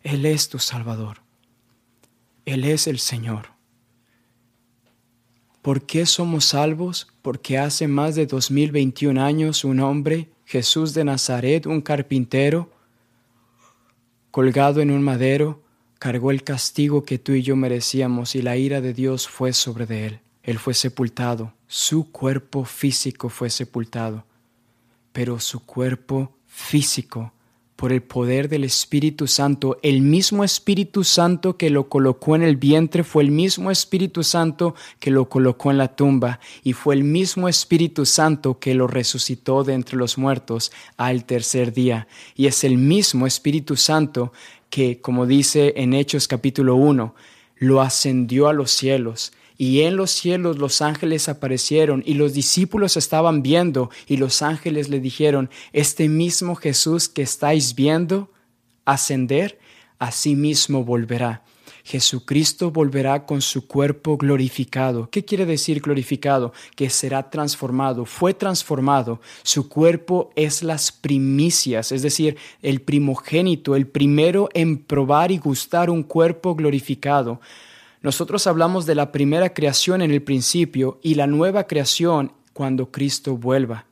Él 0.02 0.26
es 0.26 0.50
tu 0.50 0.58
Salvador. 0.58 1.22
Él 2.44 2.64
es 2.64 2.86
el 2.86 2.98
Señor. 2.98 3.52
¿Por 5.62 5.86
qué 5.86 6.04
somos 6.04 6.44
salvos? 6.44 7.08
Porque 7.22 7.56
hace 7.56 7.88
más 7.88 8.14
de 8.14 8.26
2021 8.26 9.18
años 9.22 9.64
un 9.64 9.80
hombre, 9.80 10.28
Jesús 10.44 10.92
de 10.92 11.04
Nazaret, 11.04 11.64
un 11.64 11.80
carpintero, 11.80 12.70
colgado 14.30 14.82
en 14.82 14.90
un 14.90 15.02
madero, 15.02 15.62
cargó 15.98 16.30
el 16.30 16.44
castigo 16.44 17.04
que 17.04 17.18
tú 17.18 17.32
y 17.32 17.40
yo 17.40 17.56
merecíamos 17.56 18.34
y 18.34 18.42
la 18.42 18.58
ira 18.58 18.82
de 18.82 18.92
Dios 18.92 19.26
fue 19.28 19.54
sobre 19.54 19.86
de 19.86 20.06
él. 20.08 20.20
Él 20.44 20.58
fue 20.58 20.74
sepultado, 20.74 21.54
su 21.66 22.12
cuerpo 22.12 22.64
físico 22.64 23.30
fue 23.30 23.50
sepultado, 23.50 24.24
pero 25.12 25.40
su 25.40 25.64
cuerpo 25.64 26.36
físico 26.46 27.32
por 27.76 27.92
el 27.92 28.02
poder 28.02 28.48
del 28.48 28.62
Espíritu 28.62 29.26
Santo, 29.26 29.78
el 29.82 30.00
mismo 30.00 30.44
Espíritu 30.44 31.02
Santo 31.02 31.56
que 31.56 31.70
lo 31.70 31.88
colocó 31.88 32.36
en 32.36 32.42
el 32.42 32.56
vientre 32.56 33.02
fue 33.02 33.24
el 33.24 33.30
mismo 33.30 33.70
Espíritu 33.70 34.22
Santo 34.22 34.74
que 35.00 35.10
lo 35.10 35.28
colocó 35.28 35.70
en 35.70 35.78
la 35.78 35.96
tumba 35.96 36.40
y 36.62 36.74
fue 36.74 36.94
el 36.94 37.04
mismo 37.04 37.48
Espíritu 37.48 38.06
Santo 38.06 38.58
que 38.58 38.74
lo 38.74 38.86
resucitó 38.86 39.64
de 39.64 39.74
entre 39.74 39.96
los 39.96 40.18
muertos 40.18 40.72
al 40.96 41.24
tercer 41.24 41.72
día. 41.72 42.06
Y 42.36 42.46
es 42.46 42.62
el 42.64 42.78
mismo 42.78 43.26
Espíritu 43.26 43.76
Santo 43.76 44.32
que, 44.70 45.00
como 45.00 45.26
dice 45.26 45.74
en 45.76 45.94
Hechos 45.94 46.28
capítulo 46.28 46.76
1, 46.76 47.14
lo 47.56 47.80
ascendió 47.80 48.48
a 48.48 48.52
los 48.52 48.70
cielos 48.70 49.32
y 49.56 49.82
en 49.82 49.96
los 49.96 50.10
cielos 50.10 50.58
los 50.58 50.82
ángeles 50.82 51.28
aparecieron 51.28 52.02
y 52.06 52.14
los 52.14 52.32
discípulos 52.32 52.96
estaban 52.96 53.42
viendo 53.42 53.90
y 54.06 54.16
los 54.16 54.42
ángeles 54.42 54.88
le 54.88 55.00
dijeron, 55.00 55.50
este 55.72 56.08
mismo 56.08 56.54
Jesús 56.54 57.08
que 57.08 57.22
estáis 57.22 57.74
viendo 57.74 58.30
ascender, 58.84 59.58
así 59.98 60.34
mismo 60.34 60.84
volverá. 60.84 61.42
Jesucristo 61.84 62.70
volverá 62.70 63.26
con 63.26 63.42
su 63.42 63.66
cuerpo 63.66 64.16
glorificado. 64.16 65.10
¿Qué 65.10 65.22
quiere 65.26 65.44
decir 65.44 65.80
glorificado? 65.82 66.54
Que 66.76 66.88
será 66.88 67.28
transformado. 67.28 68.06
Fue 68.06 68.32
transformado. 68.32 69.20
Su 69.42 69.68
cuerpo 69.68 70.30
es 70.34 70.62
las 70.62 70.90
primicias, 70.90 71.92
es 71.92 72.00
decir, 72.00 72.38
el 72.62 72.80
primogénito, 72.80 73.76
el 73.76 73.86
primero 73.86 74.48
en 74.54 74.78
probar 74.78 75.30
y 75.30 75.36
gustar 75.36 75.90
un 75.90 76.02
cuerpo 76.02 76.54
glorificado. 76.54 77.38
Nosotros 78.04 78.46
hablamos 78.46 78.84
de 78.84 78.94
la 78.94 79.12
primera 79.12 79.54
creación 79.54 80.02
en 80.02 80.10
el 80.10 80.22
principio 80.22 81.00
y 81.02 81.14
la 81.14 81.26
nueva 81.26 81.66
creación 81.66 82.32
cuando 82.52 82.90
Cristo 82.92 83.38
vuelva. 83.38 83.86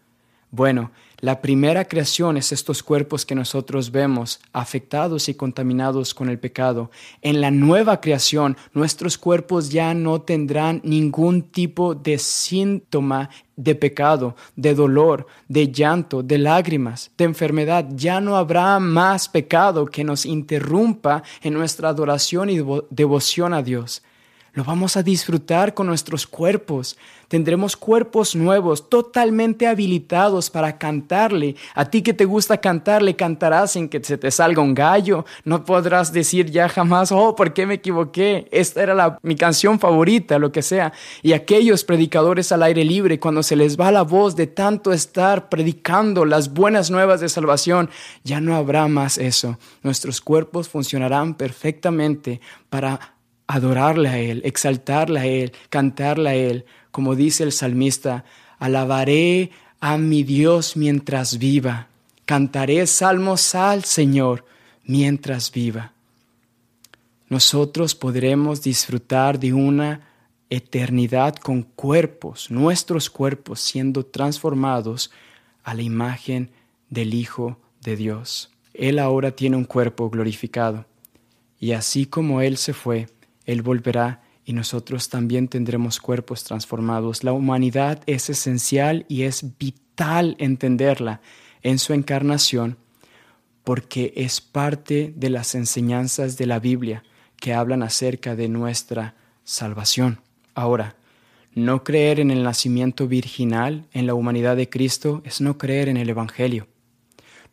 Bueno, 0.51 0.90
la 1.23 1.41
primera 1.41 1.85
creación 1.85 2.37
es 2.37 2.51
estos 2.51 2.83
cuerpos 2.83 3.25
que 3.25 3.37
nosotros 3.37 3.93
vemos 3.93 4.41
afectados 4.53 5.29
y 5.29 5.35
contaminados 5.35 6.15
con 6.15 6.29
el 6.29 6.41
pecado. 6.41 6.91
En 7.21 7.41
la 7.41 7.53
nueva 7.53 8.01
creación, 8.01 8.57
nuestros 8.75 9.19
cuerpos 9.19 9.71
ya 9.71 9.95
no 9.95 10.23
tendrán 10.23 10.81
ningún 10.83 11.43
tipo 11.43 11.95
de 11.95 12.19
síntoma 12.19 13.31
de 13.55 13.77
pecado, 13.77 14.35
de 14.57 14.75
dolor, 14.75 15.29
de 15.47 15.71
llanto, 15.71 16.25
de 16.25 16.39
lágrimas, 16.39 17.13
de 17.17 17.23
enfermedad. 17.23 17.87
Ya 17.95 18.21
no 18.21 18.35
habrá 18.35 18.81
más 18.81 19.29
pecado 19.29 19.87
que 19.87 20.03
nos 20.03 20.27
interrumpa 20.27 21.23
en 21.41 21.55
nuestra 21.55 21.91
adoración 21.91 22.51
y 22.51 22.59
devoción 22.91 23.55
a 23.55 23.63
Dios. 23.63 24.03
Lo 24.55 24.65
vamos 24.65 24.99
a 24.99 25.03
disfrutar 25.03 25.73
con 25.73 25.87
nuestros 25.87 26.27
cuerpos. 26.27 26.99
Tendremos 27.29 27.75
cuerpos 27.75 28.37
nuevos, 28.37 28.91
totalmente 28.91 29.67
habilitados 29.67 30.51
para 30.51 30.77
cantarle. 30.77 31.57
A 31.75 31.87
ti 31.87 32.03
que 32.03 32.12
te 32.12 32.27
gusta 32.27 32.59
cantarle, 32.59 33.17
cantarás 33.17 33.73
sin 33.73 33.88
que 33.88 34.05
se 34.05 34.19
te 34.19 34.31
salga 34.31 34.61
un 34.61 34.75
gallo. 34.75 35.25
No 35.47 35.65
podrás 35.65 36.12
decir 36.12 36.51
ya 36.51 36.69
jamás, 36.69 37.12
oh, 37.12 37.35
¿por 37.35 37.55
qué 37.55 37.65
me 37.65 37.75
equivoqué? 37.75 38.47
Esta 38.53 38.83
era 38.83 39.19
mi 39.23 39.37
canción 39.37 39.81
favorita, 39.81 40.38
lo 40.38 40.53
que 40.53 40.61
sea. 40.61 40.93
Y 41.23 41.33
aquellos 41.33 41.83
predicadores 41.85 42.53
al 42.53 42.62
aire 42.62 42.85
libre, 42.85 43.19
cuando 43.19 43.43
se 43.43 43.57
les 43.57 43.81
va 43.81 43.91
la 43.91 44.03
voz 44.03 44.37
de 44.37 44.49
tanto 44.49 44.93
estar 44.93 45.49
predicando 45.49 46.27
las 46.27 46.53
buenas 46.53 46.91
nuevas 46.91 47.23
de 47.23 47.31
salvación, 47.31 47.88
ya 48.23 48.43
no 48.43 48.55
habrá 48.55 48.87
más 48.87 49.17
eso. 49.17 49.59
Nuestros 49.83 50.21
cuerpos 50.21 50.69
funcionarán 50.69 51.37
perfectamente 51.37 52.43
para 52.69 53.12
adorarle 53.53 54.09
a 54.09 54.19
Él, 54.19 54.41
exaltarle 54.47 55.21
a 55.21 55.27
Él, 55.27 55.53
cantarle 55.69 56.31
a 56.31 56.35
Él, 56.35 56.65
como 56.91 57.15
dice 57.15 57.45
el 57.45 57.53
salmista, 57.53 58.25
alabaré 58.59 59.51
a 59.79 59.99
mi 59.99 60.23
Dios 60.23 60.75
mientras 60.75 61.38
viva, 61.38 61.88
cantaré 62.25 62.87
salmos 62.87 63.55
al 63.55 63.85
Señor 63.85 64.47
mientras 64.85 65.53
viva. 65.53 65.93
Nosotros 67.29 67.95
podremos 67.95 68.62
disfrutar 68.62 69.38
de 69.38 69.53
una 69.53 70.01
eternidad 70.49 71.37
con 71.37 71.62
cuerpos, 71.62 72.51
nuestros 72.51 73.11
cuerpos 73.11 73.61
siendo 73.61 74.07
transformados 74.07 75.11
a 75.62 75.75
la 75.75 75.83
imagen 75.83 76.51
del 76.88 77.12
Hijo 77.12 77.59
de 77.83 77.97
Dios. 77.97 78.51
Él 78.73 78.99
ahora 78.99 79.33
tiene 79.33 79.57
un 79.57 79.65
cuerpo 79.65 80.09
glorificado, 80.09 80.87
y 81.61 81.73
así 81.73 82.07
como 82.07 82.41
Él 82.41 82.57
se 82.57 82.73
fue, 82.73 83.09
Él 83.46 83.62
volverá 83.62 84.22
y 84.44 84.52
nosotros 84.52 85.09
también 85.09 85.48
tendremos 85.48 86.00
cuerpos 86.00 86.44
transformados. 86.44 87.24
La 87.24 87.33
humanidad 87.33 88.02
es 88.07 88.28
esencial 88.31 89.07
y 89.09 89.22
es 89.22 89.57
vital 89.59 90.37
entenderla 90.38 91.20
en 91.62 91.78
su 91.78 91.92
encarnación 91.92 92.76
porque 93.64 94.12
es 94.16 94.40
parte 94.40 95.12
de 95.16 95.31
las 95.31 95.55
enseñanzas 95.55 96.37
de 96.37 96.46
la 96.46 96.59
Biblia 96.59 97.05
que 97.37 97.55
hablan 97.55 97.83
acerca 97.83 98.35
de 98.35 98.48
nuestra 98.48 99.14
salvación. 99.44 100.20
Ahora, 100.55 100.96
no 101.55 101.85
creer 101.85 102.18
en 102.18 102.31
el 102.31 102.42
nacimiento 102.42 103.07
virginal 103.07 103.87
en 103.92 104.07
la 104.07 104.14
humanidad 104.14 104.57
de 104.57 104.68
Cristo 104.68 105.22
es 105.24 105.40
no 105.40 105.59
creer 105.59 105.88
en 105.88 105.96
el 105.96 106.09
Evangelio. 106.09 106.66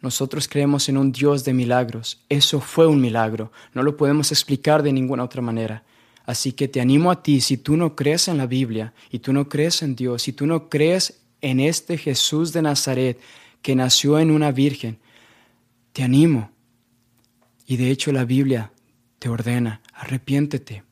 Nosotros 0.01 0.47
creemos 0.47 0.87
en 0.87 0.97
un 0.97 1.11
Dios 1.11 1.43
de 1.43 1.53
milagros. 1.53 2.23
Eso 2.29 2.61
fue 2.61 2.87
un 2.87 3.01
milagro. 3.01 3.51
No 3.73 3.83
lo 3.83 3.97
podemos 3.97 4.31
explicar 4.31 4.81
de 4.81 4.93
ninguna 4.93 5.23
otra 5.23 5.41
manera. 5.41 5.83
Así 6.25 6.51
que 6.53 6.67
te 6.67 6.79
animo 6.79 7.11
a 7.11 7.23
ti, 7.23 7.41
si 7.41 7.57
tú 7.57 7.75
no 7.75 7.95
crees 7.95 8.27
en 8.27 8.37
la 8.37 8.45
Biblia 8.45 8.93
y 9.09 9.19
tú 9.19 9.33
no 9.33 9.49
crees 9.49 9.81
en 9.81 9.95
Dios, 9.95 10.21
si 10.21 10.31
tú 10.31 10.45
no 10.45 10.69
crees 10.69 11.21
en 11.41 11.59
este 11.59 11.97
Jesús 11.97 12.53
de 12.53 12.61
Nazaret 12.61 13.19
que 13.61 13.75
nació 13.75 14.19
en 14.19 14.31
una 14.31 14.51
virgen, 14.51 14.99
te 15.91 16.03
animo. 16.03 16.51
Y 17.65 17.77
de 17.77 17.91
hecho 17.91 18.11
la 18.11 18.25
Biblia 18.25 18.71
te 19.17 19.27
ordena, 19.27 19.81
arrepiéntete, 19.93 20.83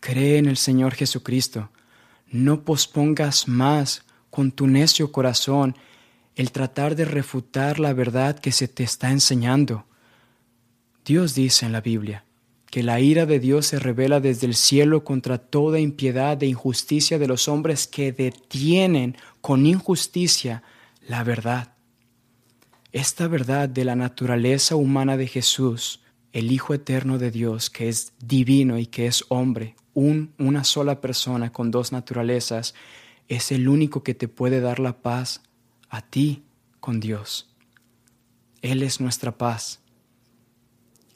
cree 0.00 0.38
en 0.38 0.46
el 0.46 0.56
Señor 0.56 0.94
Jesucristo, 0.94 1.70
no 2.28 2.62
pospongas 2.62 3.48
más 3.48 4.04
con 4.30 4.50
tu 4.50 4.66
necio 4.66 5.12
corazón 5.12 5.76
el 6.36 6.52
tratar 6.52 6.96
de 6.96 7.04
refutar 7.04 7.78
la 7.78 7.92
verdad 7.92 8.38
que 8.38 8.52
se 8.52 8.68
te 8.68 8.84
está 8.84 9.10
enseñando. 9.10 9.86
Dios 11.04 11.34
dice 11.34 11.66
en 11.66 11.72
la 11.72 11.80
Biblia, 11.80 12.24
que 12.72 12.82
la 12.82 13.00
ira 13.00 13.26
de 13.26 13.38
Dios 13.38 13.66
se 13.66 13.78
revela 13.78 14.20
desde 14.20 14.46
el 14.46 14.54
cielo 14.54 15.04
contra 15.04 15.36
toda 15.36 15.78
impiedad 15.78 16.42
e 16.42 16.46
injusticia 16.46 17.18
de 17.18 17.26
los 17.26 17.46
hombres 17.46 17.86
que 17.86 18.12
detienen 18.12 19.16
con 19.42 19.66
injusticia 19.66 20.62
la 21.06 21.22
verdad. 21.22 21.74
Esta 22.92 23.28
verdad 23.28 23.68
de 23.68 23.84
la 23.84 23.94
naturaleza 23.94 24.76
humana 24.76 25.18
de 25.18 25.26
Jesús, 25.26 26.00
el 26.32 26.50
Hijo 26.50 26.72
eterno 26.72 27.18
de 27.18 27.30
Dios, 27.30 27.68
que 27.68 27.90
es 27.90 28.14
divino 28.24 28.78
y 28.78 28.86
que 28.86 29.06
es 29.06 29.24
hombre, 29.28 29.76
un, 29.92 30.32
una 30.38 30.64
sola 30.64 31.02
persona 31.02 31.52
con 31.52 31.70
dos 31.70 31.92
naturalezas, 31.92 32.74
es 33.28 33.52
el 33.52 33.68
único 33.68 34.02
que 34.02 34.14
te 34.14 34.28
puede 34.28 34.60
dar 34.60 34.78
la 34.78 35.02
paz 35.02 35.42
a 35.92 36.02
ti 36.02 36.42
con 36.80 36.98
Dios. 36.98 37.48
Él 38.62 38.82
es 38.82 39.00
nuestra 39.00 39.38
paz 39.38 39.82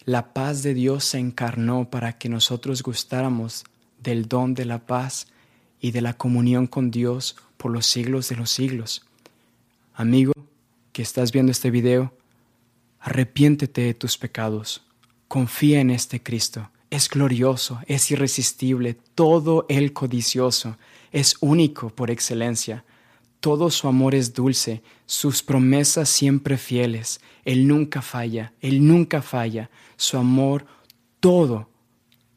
la 0.06 0.32
paz 0.32 0.62
de 0.62 0.72
Dios 0.72 1.02
se 1.02 1.18
encarnó 1.18 1.90
para 1.90 2.16
que 2.16 2.28
nosotros 2.28 2.84
gustáramos 2.84 3.64
del 3.98 4.28
don 4.28 4.54
de 4.54 4.64
la 4.64 4.86
paz 4.86 5.26
y 5.80 5.90
de 5.90 6.00
la 6.00 6.16
comunión 6.16 6.68
con 6.68 6.92
Dios 6.92 7.34
por 7.56 7.72
los 7.72 7.86
siglos 7.86 8.28
de 8.28 8.36
los 8.36 8.52
siglos. 8.52 9.04
Amigo 9.94 10.32
que 10.92 11.02
estás 11.02 11.32
viendo 11.32 11.50
este 11.50 11.72
video, 11.72 12.16
arrepiéntete 13.00 13.80
de 13.80 13.94
tus 13.94 14.16
pecados, 14.16 14.86
confía 15.26 15.80
en 15.80 15.90
este 15.90 16.22
Cristo. 16.22 16.70
Es 16.88 17.08
glorioso, 17.08 17.80
es 17.88 18.08
irresistible, 18.12 18.96
todo 19.16 19.66
el 19.68 19.92
codicioso, 19.92 20.78
es 21.10 21.34
único 21.40 21.90
por 21.90 22.12
excelencia. 22.12 22.84
Todo 23.40 23.70
su 23.70 23.86
amor 23.88 24.14
es 24.14 24.34
dulce, 24.34 24.82
sus 25.04 25.42
promesas 25.42 26.08
siempre 26.08 26.56
fieles. 26.56 27.20
Él 27.44 27.68
nunca 27.68 28.02
falla, 28.02 28.52
Él 28.60 28.86
nunca 28.86 29.22
falla. 29.22 29.70
Su 29.96 30.16
amor 30.16 30.66
todo, 31.20 31.70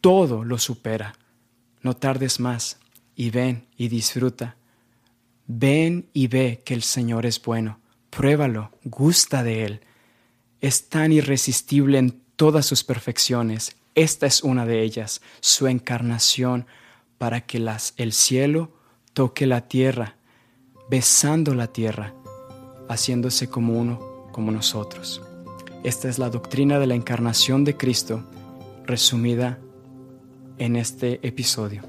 todo 0.02 0.44
lo 0.44 0.58
supera. 0.58 1.16
No 1.82 1.96
tardes 1.96 2.40
más 2.40 2.80
y 3.16 3.30
ven 3.30 3.68
y 3.78 3.88
disfruta. 3.88 4.58
Ven 5.48 6.10
y 6.14 6.28
ve 6.28 6.62
que 6.64 6.74
el 6.74 6.84
Señor 6.84 7.26
es 7.26 7.42
bueno. 7.42 7.80
Pruébalo, 8.10 8.72
gusta 8.84 9.44
de 9.44 9.66
Él. 9.66 9.82
Es 10.62 10.90
tan 10.90 11.12
irresistible 11.12 11.98
en 11.98 12.22
todas 12.36 12.66
sus 12.66 12.84
perfecciones. 12.84 13.76
Esta 13.96 14.28
es 14.28 14.44
una 14.44 14.66
de 14.66 14.84
ellas, 14.84 15.22
su 15.40 15.68
encarnación, 15.68 16.68
para 17.18 17.42
que 17.42 17.60
las, 17.60 17.94
el 17.98 18.14
cielo 18.14 18.72
toque 19.14 19.46
la 19.46 19.68
tierra, 19.68 20.16
besando 20.90 21.54
la 21.54 21.68
tierra, 21.68 22.14
haciéndose 22.88 23.48
como 23.50 23.80
uno, 23.80 24.00
como 24.32 24.52
nosotros. 24.52 25.22
Esta 25.84 26.10
es 26.10 26.20
la 26.20 26.30
doctrina 26.30 26.80
de 26.80 26.88
la 26.88 26.96
encarnación 26.96 27.64
de 27.64 27.78
Cristo, 27.78 28.24
resumida 28.86 29.60
en 30.58 30.76
este 30.76 31.26
episodio. 31.26 31.84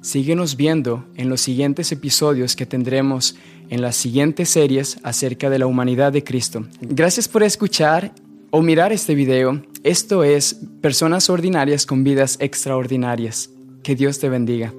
Síguenos 0.00 0.56
viendo 0.56 1.04
en 1.14 1.28
los 1.28 1.42
siguientes 1.42 1.92
episodios 1.92 2.56
que 2.56 2.66
tendremos 2.66 3.36
en 3.68 3.82
las 3.82 3.96
siguientes 3.96 4.48
series 4.48 4.98
acerca 5.02 5.50
de 5.50 5.58
la 5.58 5.66
humanidad 5.66 6.12
de 6.12 6.24
Cristo. 6.24 6.66
Gracias 6.80 7.28
por 7.28 7.42
escuchar 7.42 8.12
o 8.50 8.62
mirar 8.62 8.92
este 8.92 9.14
video. 9.14 9.62
Esto 9.84 10.24
es 10.24 10.56
Personas 10.80 11.30
Ordinarias 11.30 11.86
con 11.86 12.02
Vidas 12.02 12.36
Extraordinarias. 12.40 13.50
Que 13.82 13.94
Dios 13.94 14.18
te 14.18 14.28
bendiga. 14.28 14.72